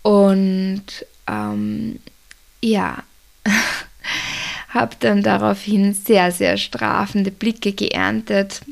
Und 0.02 0.82
ähm, 1.28 2.00
ja, 2.60 3.04
habe 4.70 4.96
dann 4.98 5.22
daraufhin 5.22 5.94
sehr, 5.94 6.32
sehr 6.32 6.56
strafende 6.56 7.30
Blicke 7.30 7.72
geerntet. 7.72 8.62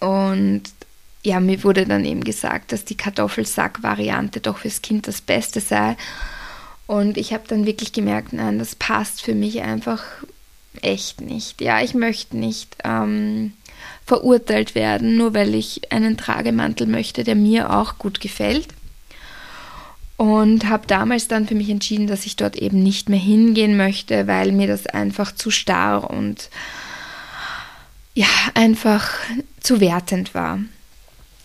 Und 0.00 0.62
ja, 1.22 1.38
mir 1.38 1.62
wurde 1.62 1.86
dann 1.86 2.04
eben 2.04 2.24
gesagt, 2.24 2.72
dass 2.72 2.84
die 2.84 2.96
Kartoffelsack-Variante 2.96 4.40
doch 4.40 4.58
fürs 4.58 4.82
Kind 4.82 5.06
das 5.06 5.20
Beste 5.20 5.60
sei. 5.60 5.96
Und 6.86 7.16
ich 7.16 7.32
habe 7.32 7.44
dann 7.48 7.66
wirklich 7.66 7.92
gemerkt, 7.92 8.32
nein, 8.32 8.58
das 8.58 8.74
passt 8.74 9.22
für 9.22 9.34
mich 9.34 9.62
einfach 9.62 10.02
echt 10.82 11.20
nicht. 11.20 11.60
Ja, 11.60 11.82
ich 11.82 11.94
möchte 11.94 12.36
nicht 12.36 12.76
ähm, 12.84 13.52
verurteilt 14.04 14.74
werden, 14.74 15.16
nur 15.16 15.34
weil 15.34 15.54
ich 15.54 15.92
einen 15.92 16.16
Tragemantel 16.16 16.86
möchte, 16.86 17.24
der 17.24 17.36
mir 17.36 17.72
auch 17.72 17.98
gut 17.98 18.20
gefällt 18.20 18.68
und 20.16 20.68
habe 20.68 20.86
damals 20.86 21.28
dann 21.28 21.46
für 21.46 21.54
mich 21.54 21.70
entschieden, 21.70 22.06
dass 22.06 22.26
ich 22.26 22.36
dort 22.36 22.56
eben 22.56 22.82
nicht 22.82 23.08
mehr 23.08 23.18
hingehen 23.18 23.76
möchte, 23.76 24.26
weil 24.26 24.52
mir 24.52 24.68
das 24.68 24.86
einfach 24.86 25.32
zu 25.32 25.50
starr 25.50 26.08
und 26.08 26.50
ja, 28.14 28.28
einfach 28.54 29.10
zu 29.58 29.80
wertend 29.80 30.34
war. 30.34 30.60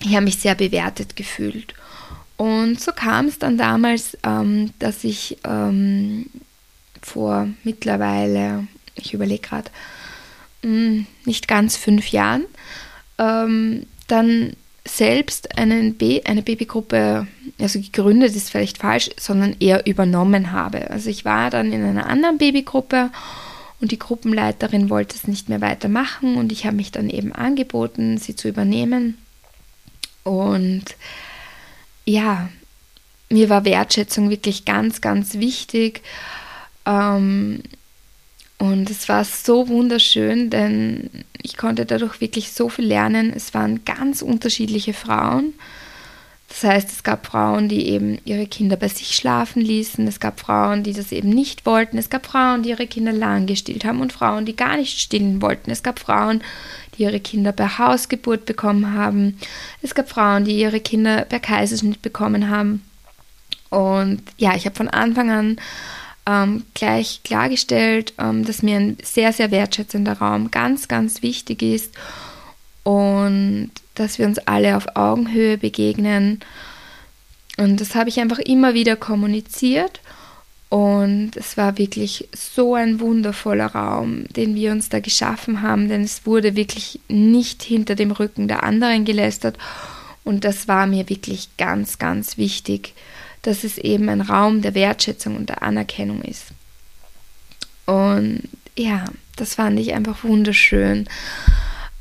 Ich 0.01 0.13
habe 0.13 0.25
mich 0.25 0.37
sehr 0.37 0.55
bewertet 0.55 1.15
gefühlt. 1.15 1.73
Und 2.39 2.79
so 2.79 2.93
kam 2.93 3.25
es 3.25 3.37
dann 3.37 3.57
damals, 3.57 4.17
ähm, 4.23 4.71
dass 4.79 5.03
ich 5.03 5.39
ähm, 5.43 6.27
vor 7.01 7.49
mittlerweile, 7.65 8.65
ich 8.95 9.13
überlege 9.13 9.45
gerade, 9.45 9.69
hm, 10.63 11.05
nicht 11.25 11.49
ganz 11.49 11.75
fünf 11.75 12.07
Jahren, 12.13 12.45
ähm, 13.17 13.85
dann 14.07 14.53
selbst 14.87 15.57
einen 15.57 15.95
B, 15.95 16.23
eine 16.23 16.41
Babygruppe, 16.41 17.27
also 17.59 17.81
gegründet 17.81 18.33
ist 18.33 18.51
vielleicht 18.51 18.77
falsch, 18.77 19.09
sondern 19.19 19.57
eher 19.59 19.85
übernommen 19.85 20.53
habe. 20.53 20.91
Also 20.91 21.09
ich 21.09 21.25
war 21.25 21.49
dann 21.49 21.73
in 21.73 21.83
einer 21.83 22.05
anderen 22.05 22.37
Babygruppe 22.37 23.11
und 23.81 23.91
die 23.91 23.99
Gruppenleiterin 23.99 24.89
wollte 24.89 25.17
es 25.17 25.27
nicht 25.27 25.49
mehr 25.49 25.59
weitermachen 25.59 26.37
und 26.37 26.53
ich 26.53 26.65
habe 26.65 26.77
mich 26.77 26.93
dann 26.93 27.09
eben 27.09 27.33
angeboten, 27.33 28.17
sie 28.17 28.37
zu 28.37 28.47
übernehmen. 28.47 29.17
Und 30.23 30.85
ja, 32.09 32.49
mir 33.29 33.49
war 33.49 33.65
Wertschätzung 33.65 34.29
wirklich 34.29 34.65
ganz, 34.65 35.01
ganz 35.01 35.35
wichtig. 35.35 36.01
Ähm, 36.85 37.61
und 38.57 38.89
es 38.89 39.07
war 39.07 39.23
so 39.23 39.69
wunderschön, 39.69 40.49
denn 40.49 41.09
ich 41.41 41.55
konnte 41.55 41.85
dadurch 41.85 42.19
wirklich 42.19 42.51
so 42.51 42.67
viel 42.67 42.85
lernen. 42.85 43.31
Es 43.33 43.53
waren 43.53 43.85
ganz 43.85 44.21
unterschiedliche 44.21 44.93
Frauen. 44.93 45.53
Das 46.49 46.63
heißt, 46.63 46.91
es 46.91 47.03
gab 47.03 47.27
Frauen, 47.27 47.69
die 47.69 47.87
eben 47.87 48.17
ihre 48.25 48.47
Kinder 48.47 48.75
bei 48.75 48.87
sich 48.87 49.15
schlafen 49.15 49.61
ließen. 49.61 50.07
Es 50.07 50.19
gab 50.19 50.39
Frauen, 50.39 50.81
die 50.81 50.93
das 50.93 51.11
eben 51.11 51.29
nicht 51.29 51.67
wollten. 51.67 51.99
Es 51.99 52.09
gab 52.09 52.25
Frauen, 52.25 52.63
die 52.63 52.69
ihre 52.69 52.87
Kinder 52.87 53.13
lang 53.13 53.45
gestillt 53.45 53.85
haben 53.85 54.01
und 54.01 54.11
Frauen, 54.11 54.45
die 54.45 54.55
gar 54.55 54.75
nicht 54.75 54.99
stillen 54.99 55.43
wollten. 55.43 55.69
Es 55.69 55.83
gab 55.83 55.99
Frauen, 55.99 56.41
die 56.99 57.03
ihre 57.03 57.19
Kinder 57.19 57.53
bei 57.53 57.67
Hausgeburt 57.67 58.45
bekommen 58.45 58.93
haben. 58.93 59.37
Es 59.81 59.95
gab 59.95 60.09
Frauen, 60.09 60.43
die 60.43 60.59
ihre 60.59 60.81
Kinder 60.81 61.25
per 61.25 61.39
Kaiserschnitt 61.39 62.01
bekommen 62.01 62.49
haben. 62.49 62.83
Und 63.69 64.21
ja, 64.37 64.55
ich 64.55 64.65
habe 64.65 64.75
von 64.75 64.89
Anfang 64.89 65.31
an 65.31 65.57
ähm, 66.27 66.63
gleich 66.73 67.21
klargestellt, 67.23 68.13
ähm, 68.19 68.43
dass 68.45 68.61
mir 68.61 68.77
ein 68.77 68.97
sehr, 69.01 69.31
sehr 69.31 69.51
wertschätzender 69.51 70.13
Raum 70.13 70.51
ganz, 70.51 70.87
ganz 70.87 71.21
wichtig 71.21 71.61
ist 71.61 71.95
und 72.83 73.71
dass 73.95 74.19
wir 74.19 74.25
uns 74.25 74.39
alle 74.39 74.75
auf 74.75 74.95
Augenhöhe 74.95 75.57
begegnen. 75.57 76.41
Und 77.57 77.81
das 77.81 77.95
habe 77.95 78.09
ich 78.09 78.19
einfach 78.19 78.39
immer 78.39 78.73
wieder 78.73 78.95
kommuniziert. 78.95 80.01
Und 80.69 81.31
es 81.35 81.57
war 81.57 81.79
wirklich 81.79 82.29
so 82.31 82.75
ein 82.75 82.99
wundervoller 82.99 83.67
Raum, 83.67 84.25
den 84.35 84.53
wir 84.53 84.71
uns 84.71 84.89
da 84.89 84.99
geschaffen 84.99 85.63
haben, 85.63 85.89
denn 85.89 86.03
es 86.03 86.27
wurde 86.27 86.55
wirklich 86.55 86.99
nicht 87.07 87.63
hinter 87.63 87.95
dem 87.95 88.11
Rücken 88.11 88.47
der 88.47 88.63
anderen 88.63 89.03
gelästert. 89.03 89.57
Und 90.23 90.43
das 90.43 90.67
war 90.67 90.85
mir 90.85 91.09
wirklich 91.09 91.49
ganz, 91.57 91.97
ganz 91.97 92.37
wichtig 92.37 92.93
dass 93.41 93.63
es 93.63 93.77
eben 93.77 94.09
ein 94.09 94.21
Raum 94.21 94.61
der 94.61 94.75
Wertschätzung 94.75 95.35
und 95.35 95.49
der 95.49 95.63
Anerkennung 95.63 96.21
ist. 96.21 96.47
Und 97.85 98.43
ja, 98.77 99.05
das 99.35 99.55
fand 99.55 99.79
ich 99.79 99.93
einfach 99.93 100.23
wunderschön, 100.23 101.07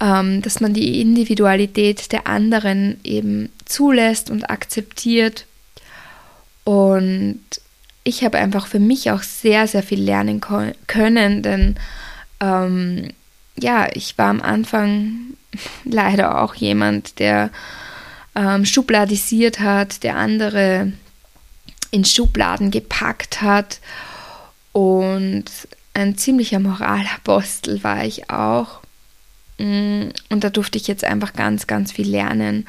ähm, 0.01 0.43
dass 0.43 0.61
man 0.61 0.75
die 0.75 1.01
Individualität 1.01 2.13
der 2.13 2.27
anderen 2.27 3.01
eben 3.05 3.51
zulässt 3.65 4.31
und 4.31 4.51
akzeptiert. 4.51 5.47
Und 6.65 7.41
ich 8.05 8.25
habe 8.25 8.39
einfach 8.39 8.67
für 8.67 8.79
mich 8.79 9.11
auch 9.11 9.23
sehr, 9.23 9.67
sehr 9.67 9.83
viel 9.83 10.03
lernen 10.03 10.41
können, 10.87 11.43
denn 11.43 11.77
ähm, 12.41 13.11
ja, 13.59 13.89
ich 13.93 14.17
war 14.19 14.31
am 14.31 14.41
Anfang 14.41 15.35
leider 15.85 16.41
auch 16.41 16.55
jemand, 16.55 17.19
der 17.19 17.51
ähm, 18.35 18.65
schubladisiert 18.65 19.61
hat, 19.61 20.03
der 20.03 20.17
andere 20.17 20.93
in 21.91 22.05
Schubladen 22.05 22.71
gepackt 22.71 23.43
hat. 23.43 23.81
Und 24.73 25.45
ein 25.95 26.17
ziemlicher 26.17 26.61
Moralapostel 26.61 27.83
war 27.83 28.05
ich 28.05 28.31
auch. 28.31 28.81
Mm, 29.59 30.09
und 30.29 30.45
da 30.45 30.51
durfte 30.51 30.79
ich 30.79 30.87
jetzt 30.87 31.05
einfach 31.05 31.33
ganz, 31.33 31.67
ganz 31.67 31.93
viel 31.93 32.09
lernen. 32.09 32.67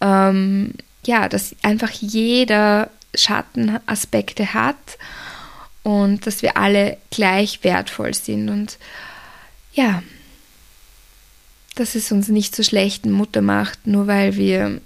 Ähm, 0.00 0.74
ja, 1.06 1.28
dass 1.28 1.56
einfach 1.62 1.90
jeder 1.90 2.90
Schattenaspekte 3.16 4.54
hat 4.54 4.98
und 5.82 6.26
dass 6.26 6.42
wir 6.42 6.56
alle 6.56 6.96
gleich 7.10 7.62
wertvoll 7.62 8.14
sind. 8.14 8.48
Und 8.48 8.78
ja, 9.74 10.02
dass 11.74 11.94
es 11.94 12.10
uns 12.12 12.28
nicht 12.28 12.54
zur 12.54 12.64
schlechten 12.64 13.12
Mutter 13.12 13.42
macht, 13.42 13.86
nur 13.86 14.06
weil 14.06 14.36
wir, 14.36 14.80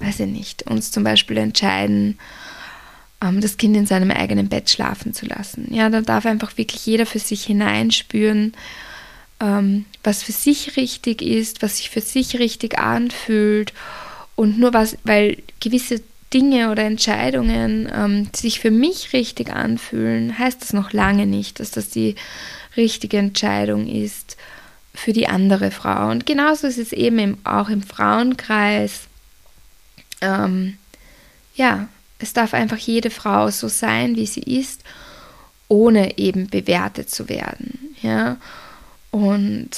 weiß 0.00 0.20
ich 0.20 0.26
nicht, 0.26 0.62
uns 0.64 0.90
zum 0.90 1.04
Beispiel 1.04 1.36
entscheiden, 1.36 2.18
ähm, 3.22 3.40
das 3.40 3.56
Kind 3.56 3.76
in 3.76 3.86
seinem 3.86 4.10
eigenen 4.10 4.48
Bett 4.48 4.70
schlafen 4.70 5.14
zu 5.14 5.26
lassen. 5.26 5.72
Ja, 5.72 5.90
da 5.90 6.00
darf 6.00 6.26
einfach 6.26 6.56
wirklich 6.56 6.84
jeder 6.86 7.06
für 7.06 7.18
sich 7.18 7.44
hineinspüren, 7.44 8.54
ähm, 9.40 9.84
was 10.02 10.22
für 10.22 10.32
sich 10.32 10.76
richtig 10.76 11.22
ist, 11.22 11.62
was 11.62 11.78
sich 11.78 11.90
für 11.90 12.00
sich 12.00 12.38
richtig 12.38 12.78
anfühlt 12.78 13.72
und 14.34 14.58
nur 14.58 14.72
was, 14.72 14.96
weil 15.04 15.42
gewisse 15.60 16.00
Dinge 16.32 16.70
oder 16.70 16.82
Entscheidungen 16.84 17.90
ähm, 17.92 18.28
sich 18.34 18.60
für 18.60 18.70
mich 18.70 19.12
richtig 19.12 19.50
anfühlen, 19.50 20.38
heißt 20.38 20.60
das 20.60 20.72
noch 20.72 20.92
lange 20.92 21.26
nicht, 21.26 21.60
dass 21.60 21.70
das 21.70 21.88
die 21.88 22.16
richtige 22.76 23.18
Entscheidung 23.18 23.86
ist 23.86 24.36
für 24.94 25.12
die 25.12 25.28
andere 25.28 25.70
Frau. 25.70 26.10
Und 26.10 26.26
genauso 26.26 26.66
ist 26.66 26.78
es 26.78 26.92
eben 26.92 27.18
im, 27.18 27.38
auch 27.44 27.68
im 27.68 27.82
Frauenkreis. 27.82 29.02
Ähm, 30.20 30.76
ja, 31.54 31.88
es 32.18 32.32
darf 32.32 32.52
einfach 32.52 32.78
jede 32.78 33.10
Frau 33.10 33.50
so 33.50 33.68
sein, 33.68 34.16
wie 34.16 34.26
sie 34.26 34.42
ist, 34.42 34.82
ohne 35.68 36.18
eben 36.18 36.48
bewertet 36.48 37.10
zu 37.10 37.28
werden. 37.28 37.94
Ja? 38.02 38.36
Und 39.10 39.70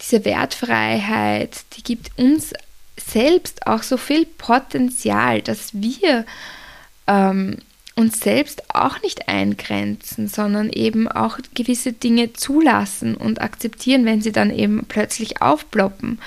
diese 0.00 0.24
Wertfreiheit, 0.24 1.64
die 1.76 1.82
gibt 1.82 2.16
uns 2.16 2.52
selbst 3.00 3.66
auch 3.66 3.82
so 3.82 3.96
viel 3.96 4.26
Potenzial, 4.26 5.42
dass 5.42 5.70
wir 5.72 6.24
ähm, 7.06 7.58
uns 7.94 8.20
selbst 8.20 8.62
auch 8.72 9.02
nicht 9.02 9.28
eingrenzen, 9.28 10.28
sondern 10.28 10.70
eben 10.70 11.08
auch 11.08 11.38
gewisse 11.54 11.92
Dinge 11.92 12.32
zulassen 12.32 13.16
und 13.16 13.40
akzeptieren, 13.40 14.04
wenn 14.04 14.22
sie 14.22 14.32
dann 14.32 14.56
eben 14.56 14.84
plötzlich 14.86 15.42
aufploppen. 15.42 16.20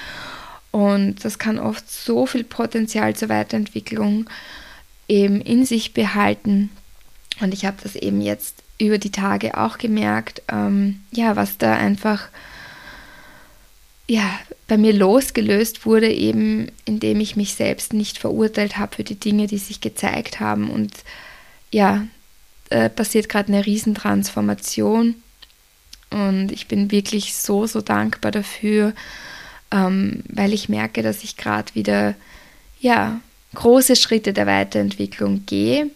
Und 0.71 1.23
das 1.23 1.39
kann 1.39 1.59
oft 1.59 1.89
so 1.89 2.25
viel 2.25 2.43
Potenzial 2.43 3.15
zur 3.15 3.29
Weiterentwicklung 3.29 4.29
eben 5.07 5.39
in 5.39 5.65
sich 5.65 5.93
behalten. 5.93 6.69
Und 7.39 7.53
ich 7.53 7.65
habe 7.65 7.77
das 7.81 7.95
eben 7.95 8.21
jetzt 8.21 8.63
über 8.77 8.97
die 8.97 9.11
Tage 9.11 9.57
auch 9.57 9.77
gemerkt, 9.77 10.41
ähm, 10.51 11.01
ja, 11.11 11.35
was 11.35 11.57
da 11.57 11.73
einfach 11.73 12.27
ja, 14.11 14.37
bei 14.67 14.77
mir 14.77 14.91
losgelöst 14.91 15.85
wurde, 15.85 16.11
eben 16.11 16.67
indem 16.83 17.21
ich 17.21 17.37
mich 17.37 17.55
selbst 17.55 17.93
nicht 17.93 18.17
verurteilt 18.17 18.77
habe 18.77 18.97
für 18.97 19.05
die 19.05 19.15
Dinge, 19.15 19.47
die 19.47 19.57
sich 19.57 19.79
gezeigt 19.79 20.41
haben. 20.41 20.69
Und 20.69 20.91
ja, 21.71 22.05
äh, 22.69 22.89
passiert 22.89 23.29
gerade 23.29 23.53
eine 23.53 23.65
Riesentransformation. 23.65 25.15
Und 26.09 26.51
ich 26.51 26.67
bin 26.67 26.91
wirklich 26.91 27.35
so, 27.35 27.67
so 27.67 27.79
dankbar 27.79 28.31
dafür, 28.31 28.93
ähm, 29.71 30.23
weil 30.27 30.51
ich 30.51 30.67
merke, 30.67 31.03
dass 31.03 31.23
ich 31.23 31.37
gerade 31.37 31.73
wieder, 31.73 32.13
ja, 32.81 33.21
große 33.55 33.95
Schritte 33.95 34.33
der 34.33 34.45
Weiterentwicklung 34.45 35.45
gehe 35.45 35.89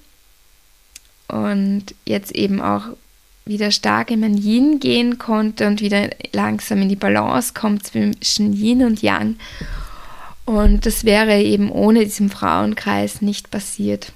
und 1.28 1.84
jetzt 2.06 2.32
eben 2.32 2.62
auch 2.62 2.95
wieder 3.45 3.71
stark 3.71 4.10
in 4.12 4.19
mein 4.19 4.38
Yin 4.38 4.79
gehen 4.79 5.17
konnte 5.19 5.67
und 5.67 5.81
wieder 5.81 6.10
langsam 6.34 6.81
in 6.81 6.89
die 6.89 6.95
Balance 6.95 7.53
kommt 7.53 7.86
zwischen 7.86 8.53
Yin 8.53 8.84
und 8.84 9.01
Yang. 9.01 9.38
Und 10.45 10.86
das 10.86 11.05
wäre 11.05 11.41
eben 11.41 11.71
ohne 11.71 12.03
diesen 12.03 12.29
Frauenkreis 12.29 13.21
nicht 13.21 13.51
passiert. 13.51 14.12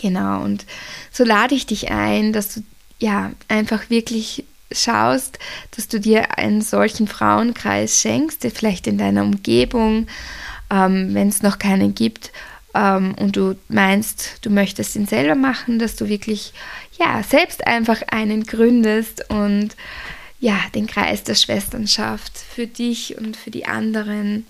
Genau, 0.00 0.42
und 0.42 0.66
so 1.12 1.24
lade 1.24 1.54
ich 1.54 1.66
dich 1.66 1.90
ein, 1.90 2.32
dass 2.32 2.54
du 2.54 2.62
ja 2.98 3.32
einfach 3.48 3.90
wirklich 3.90 4.44
schaust, 4.72 5.38
dass 5.72 5.88
du 5.88 6.00
dir 6.00 6.38
einen 6.38 6.62
solchen 6.62 7.06
Frauenkreis 7.06 8.00
schenkst, 8.00 8.46
vielleicht 8.54 8.86
in 8.86 8.98
deiner 8.98 9.22
Umgebung, 9.22 10.08
ähm, 10.70 11.14
wenn 11.14 11.28
es 11.28 11.42
noch 11.42 11.58
keinen 11.58 11.94
gibt 11.94 12.32
ähm, 12.74 13.14
und 13.18 13.36
du 13.36 13.56
meinst, 13.68 14.38
du 14.42 14.50
möchtest 14.50 14.96
ihn 14.96 15.06
selber 15.06 15.34
machen, 15.34 15.78
dass 15.78 15.96
du 15.96 16.08
wirklich 16.08 16.52
ja 16.98 17.22
selbst 17.22 17.66
einfach 17.66 18.02
einen 18.08 18.44
gründest 18.44 19.30
und 19.30 19.76
ja 20.40 20.58
den 20.74 20.86
Kreis 20.86 21.22
der 21.24 21.34
Schwesternschaft 21.34 22.36
für 22.38 22.66
dich 22.66 23.16
und 23.18 23.36
für 23.36 23.50
die 23.50 23.66
anderen 23.66 24.46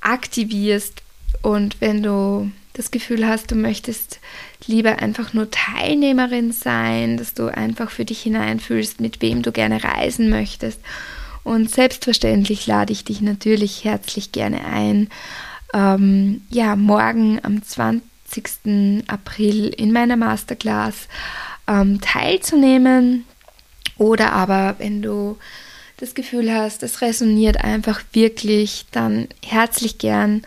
aktivierst 0.00 1.02
und 1.42 1.80
wenn 1.80 2.02
du 2.02 2.50
das 2.74 2.90
Gefühl 2.90 3.26
hast, 3.26 3.50
du 3.50 3.56
möchtest 3.56 4.20
lieber 4.66 5.00
einfach 5.00 5.34
nur 5.34 5.50
Teilnehmerin 5.50 6.52
sein, 6.52 7.16
dass 7.16 7.34
du 7.34 7.46
einfach 7.52 7.90
für 7.90 8.04
dich 8.04 8.20
hineinfühlst, 8.22 9.00
mit 9.00 9.20
wem 9.20 9.42
du 9.42 9.50
gerne 9.50 9.82
reisen 9.82 10.30
möchtest. 10.30 10.80
Und 11.42 11.70
selbstverständlich 11.70 12.66
lade 12.66 12.92
ich 12.92 13.04
dich 13.04 13.20
natürlich 13.20 13.84
herzlich 13.84 14.32
gerne 14.32 14.64
ein, 14.64 15.08
ähm, 15.74 16.42
ja, 16.50 16.76
morgen 16.76 17.40
am 17.42 17.62
20. 17.62 19.04
April 19.06 19.68
in 19.68 19.92
meiner 19.92 20.16
Masterclass 20.16 21.08
ähm, 21.66 22.00
teilzunehmen. 22.00 23.24
Oder 23.96 24.32
aber, 24.32 24.76
wenn 24.78 25.02
du 25.02 25.36
das 25.98 26.14
Gefühl 26.14 26.52
hast, 26.52 26.82
es 26.82 27.00
resoniert 27.02 27.62
einfach 27.62 28.00
wirklich, 28.12 28.86
dann 28.92 29.28
herzlich 29.44 29.98
gern 29.98 30.42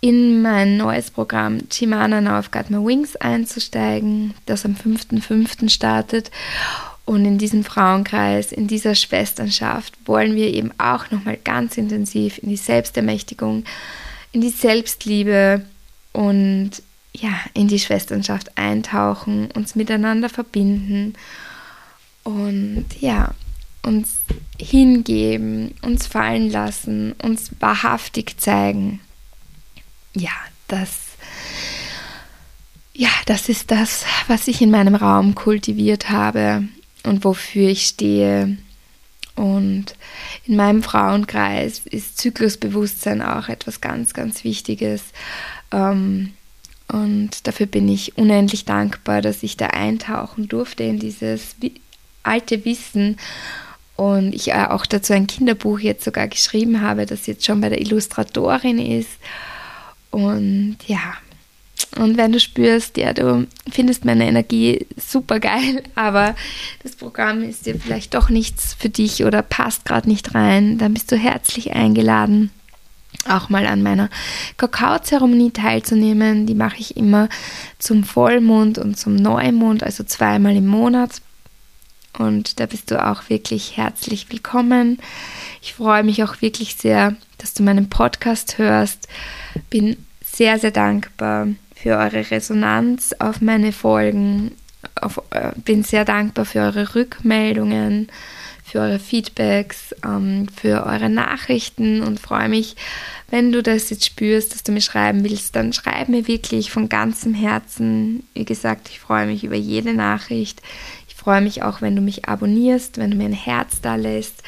in 0.00 0.42
mein 0.42 0.76
neues 0.76 1.10
Programm 1.10 1.68
Chimana 1.70 2.20
Now 2.20 2.38
I've 2.38 2.50
Got 2.50 2.70
My 2.70 2.84
Wings 2.84 3.16
einzusteigen, 3.16 4.34
das 4.46 4.64
am 4.64 4.74
5.5. 4.74 5.68
startet. 5.68 6.30
Und 7.04 7.24
in 7.24 7.38
diesem 7.38 7.64
Frauenkreis, 7.64 8.52
in 8.52 8.66
dieser 8.66 8.94
Schwesternschaft 8.94 9.94
wollen 10.06 10.34
wir 10.34 10.52
eben 10.52 10.72
auch 10.78 11.10
nochmal 11.10 11.38
ganz 11.42 11.76
intensiv 11.76 12.38
in 12.38 12.48
die 12.48 12.56
Selbstermächtigung 12.56 13.64
in 14.36 14.42
die 14.42 14.50
Selbstliebe 14.50 15.64
und 16.12 16.70
ja, 17.14 17.32
in 17.54 17.68
die 17.68 17.78
Schwesternschaft 17.78 18.58
eintauchen, 18.58 19.50
uns 19.52 19.74
miteinander 19.74 20.28
verbinden 20.28 21.14
und 22.22 22.84
ja, 23.00 23.30
uns 23.82 24.18
hingeben, 24.60 25.74
uns 25.80 26.06
fallen 26.06 26.50
lassen, 26.50 27.12
uns 27.12 27.50
wahrhaftig 27.60 28.38
zeigen. 28.38 29.00
Ja, 30.14 30.36
das 30.68 30.90
ja, 32.92 33.08
das 33.24 33.48
ist 33.48 33.70
das, 33.70 34.04
was 34.28 34.48
ich 34.48 34.60
in 34.60 34.70
meinem 34.70 34.96
Raum 34.96 35.34
kultiviert 35.34 36.10
habe 36.10 36.68
und 37.04 37.24
wofür 37.24 37.70
ich 37.70 37.86
stehe 37.86 38.58
und 39.36 39.94
in 40.46 40.56
meinem 40.56 40.82
Frauenkreis 40.82 41.82
ist 41.84 42.18
Zyklusbewusstsein 42.18 43.22
auch 43.22 43.48
etwas 43.48 43.80
ganz, 43.80 44.14
ganz 44.14 44.42
Wichtiges. 44.44 45.02
Ähm, 45.70 46.32
und 46.88 47.46
dafür 47.46 47.66
bin 47.66 47.88
ich 47.88 48.16
unendlich 48.16 48.64
dankbar, 48.64 49.20
dass 49.20 49.42
ich 49.42 49.56
da 49.56 49.66
eintauchen 49.66 50.48
durfte 50.48 50.84
in 50.84 50.98
dieses 50.98 51.56
alte 52.22 52.64
Wissen. 52.64 53.18
Und 53.96 54.34
ich 54.34 54.52
auch 54.54 54.86
dazu 54.86 55.12
ein 55.12 55.26
Kinderbuch 55.26 55.80
jetzt 55.80 56.04
sogar 56.04 56.28
geschrieben 56.28 56.80
habe, 56.80 57.06
das 57.06 57.26
jetzt 57.26 57.44
schon 57.44 57.60
bei 57.60 57.68
der 57.68 57.80
Illustratorin 57.80 58.78
ist. 58.78 59.18
Und 60.10 60.78
ja, 60.86 61.14
und 61.96 62.16
wenn 62.16 62.32
du 62.32 62.40
spürst, 62.40 62.96
ja, 62.96 63.12
du 63.12 63.46
findest 63.70 64.04
meine 64.04 64.26
Energie 64.26 64.86
super 64.96 65.40
geil, 65.40 65.82
aber 65.94 66.34
das 66.82 66.96
Programm 66.96 67.42
ist 67.42 67.66
dir 67.66 67.78
vielleicht 67.78 68.14
doch 68.14 68.28
nichts 68.28 68.74
für 68.74 68.88
dich 68.88 69.24
oder 69.24 69.42
passt 69.42 69.84
gerade 69.84 70.08
nicht 70.08 70.34
rein, 70.34 70.78
dann 70.78 70.94
bist 70.94 71.12
du 71.12 71.16
herzlich 71.16 71.72
eingeladen, 71.72 72.50
auch 73.28 73.48
mal 73.48 73.66
an 73.66 73.82
meiner 73.82 74.10
Kakaozeremonie 74.56 75.50
teilzunehmen. 75.50 76.46
Die 76.46 76.54
mache 76.54 76.78
ich 76.78 76.96
immer 76.96 77.28
zum 77.78 78.04
Vollmond 78.04 78.78
und 78.78 78.98
zum 78.98 79.16
Neumond, 79.16 79.82
also 79.82 80.04
zweimal 80.04 80.54
im 80.54 80.66
Monat. 80.66 81.22
Und 82.18 82.60
da 82.60 82.66
bist 82.66 82.90
du 82.90 83.04
auch 83.04 83.28
wirklich 83.28 83.76
herzlich 83.76 84.30
willkommen. 84.30 84.98
Ich 85.60 85.74
freue 85.74 86.02
mich 86.02 86.22
auch 86.24 86.40
wirklich 86.40 86.76
sehr, 86.76 87.16
dass 87.38 87.54
du 87.54 87.62
meinen 87.62 87.90
Podcast 87.90 88.58
hörst. 88.58 89.08
Bin 89.70 89.96
sehr, 90.24 90.58
sehr 90.58 90.70
dankbar 90.70 91.48
für 91.86 91.98
eure 91.98 92.32
Resonanz 92.32 93.14
auf 93.20 93.40
meine 93.40 93.70
Folgen. 93.70 94.56
Auf, 95.00 95.22
äh, 95.30 95.52
bin 95.54 95.84
sehr 95.84 96.04
dankbar 96.04 96.44
für 96.44 96.58
eure 96.58 96.96
Rückmeldungen, 96.96 98.08
für 98.64 98.80
eure 98.80 98.98
Feedbacks, 98.98 99.94
ähm, 100.04 100.48
für 100.48 100.84
eure 100.84 101.08
Nachrichten 101.08 102.02
und 102.02 102.18
freue 102.18 102.48
mich, 102.48 102.74
wenn 103.30 103.52
du 103.52 103.62
das 103.62 103.90
jetzt 103.90 104.04
spürst, 104.04 104.52
dass 104.52 104.64
du 104.64 104.72
mir 104.72 104.80
schreiben 104.80 105.22
willst, 105.22 105.54
dann 105.54 105.72
schreib 105.72 106.08
mir 106.08 106.26
wirklich 106.26 106.72
von 106.72 106.88
ganzem 106.88 107.34
Herzen. 107.34 108.24
Wie 108.34 108.44
gesagt, 108.44 108.88
ich 108.88 108.98
freue 108.98 109.26
mich 109.26 109.44
über 109.44 109.54
jede 109.54 109.94
Nachricht. 109.94 110.62
Ich 111.06 111.14
freue 111.14 111.40
mich 111.40 111.62
auch, 111.62 111.82
wenn 111.82 111.94
du 111.94 112.02
mich 112.02 112.24
abonnierst, 112.24 112.98
wenn 112.98 113.12
du 113.12 113.16
mir 113.16 113.26
ein 113.26 113.32
Herz 113.32 113.80
da 113.80 113.94
lässt, 113.94 114.42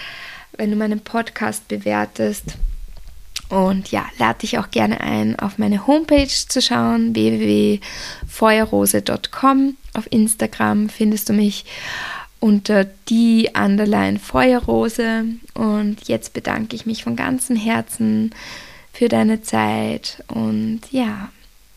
wenn 0.56 0.72
du 0.72 0.76
meinen 0.76 0.98
Podcast 0.98 1.68
bewertest. 1.68 2.56
Und 3.48 3.90
ja, 3.90 4.04
lade 4.18 4.40
dich 4.40 4.58
auch 4.58 4.70
gerne 4.70 5.00
ein, 5.00 5.38
auf 5.38 5.56
meine 5.58 5.86
Homepage 5.86 6.28
zu 6.28 6.60
schauen, 6.60 7.14
www.feuerrose.com. 7.14 9.78
Auf 9.94 10.06
Instagram 10.10 10.90
findest 10.90 11.30
du 11.30 11.32
mich 11.32 11.64
unter 12.40 12.84
die 13.08 13.50
Underline 13.54 14.18
Feuerrose. 14.18 15.24
Und 15.54 16.08
jetzt 16.08 16.34
bedanke 16.34 16.76
ich 16.76 16.84
mich 16.86 17.04
von 17.04 17.16
ganzem 17.16 17.56
Herzen 17.56 18.34
für 18.92 19.08
deine 19.08 19.42
Zeit. 19.42 20.22
Und 20.28 20.82
ja, 20.90 21.30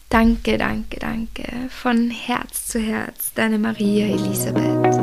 danke, 0.09 0.57
danke, 0.57 0.99
danke. 0.99 1.45
Von 1.69 2.09
Herz 2.09 2.67
zu 2.67 2.79
Herz, 2.79 3.31
deine 3.33 3.57
Maria 3.57 4.07
Elisabeth. 4.07 5.00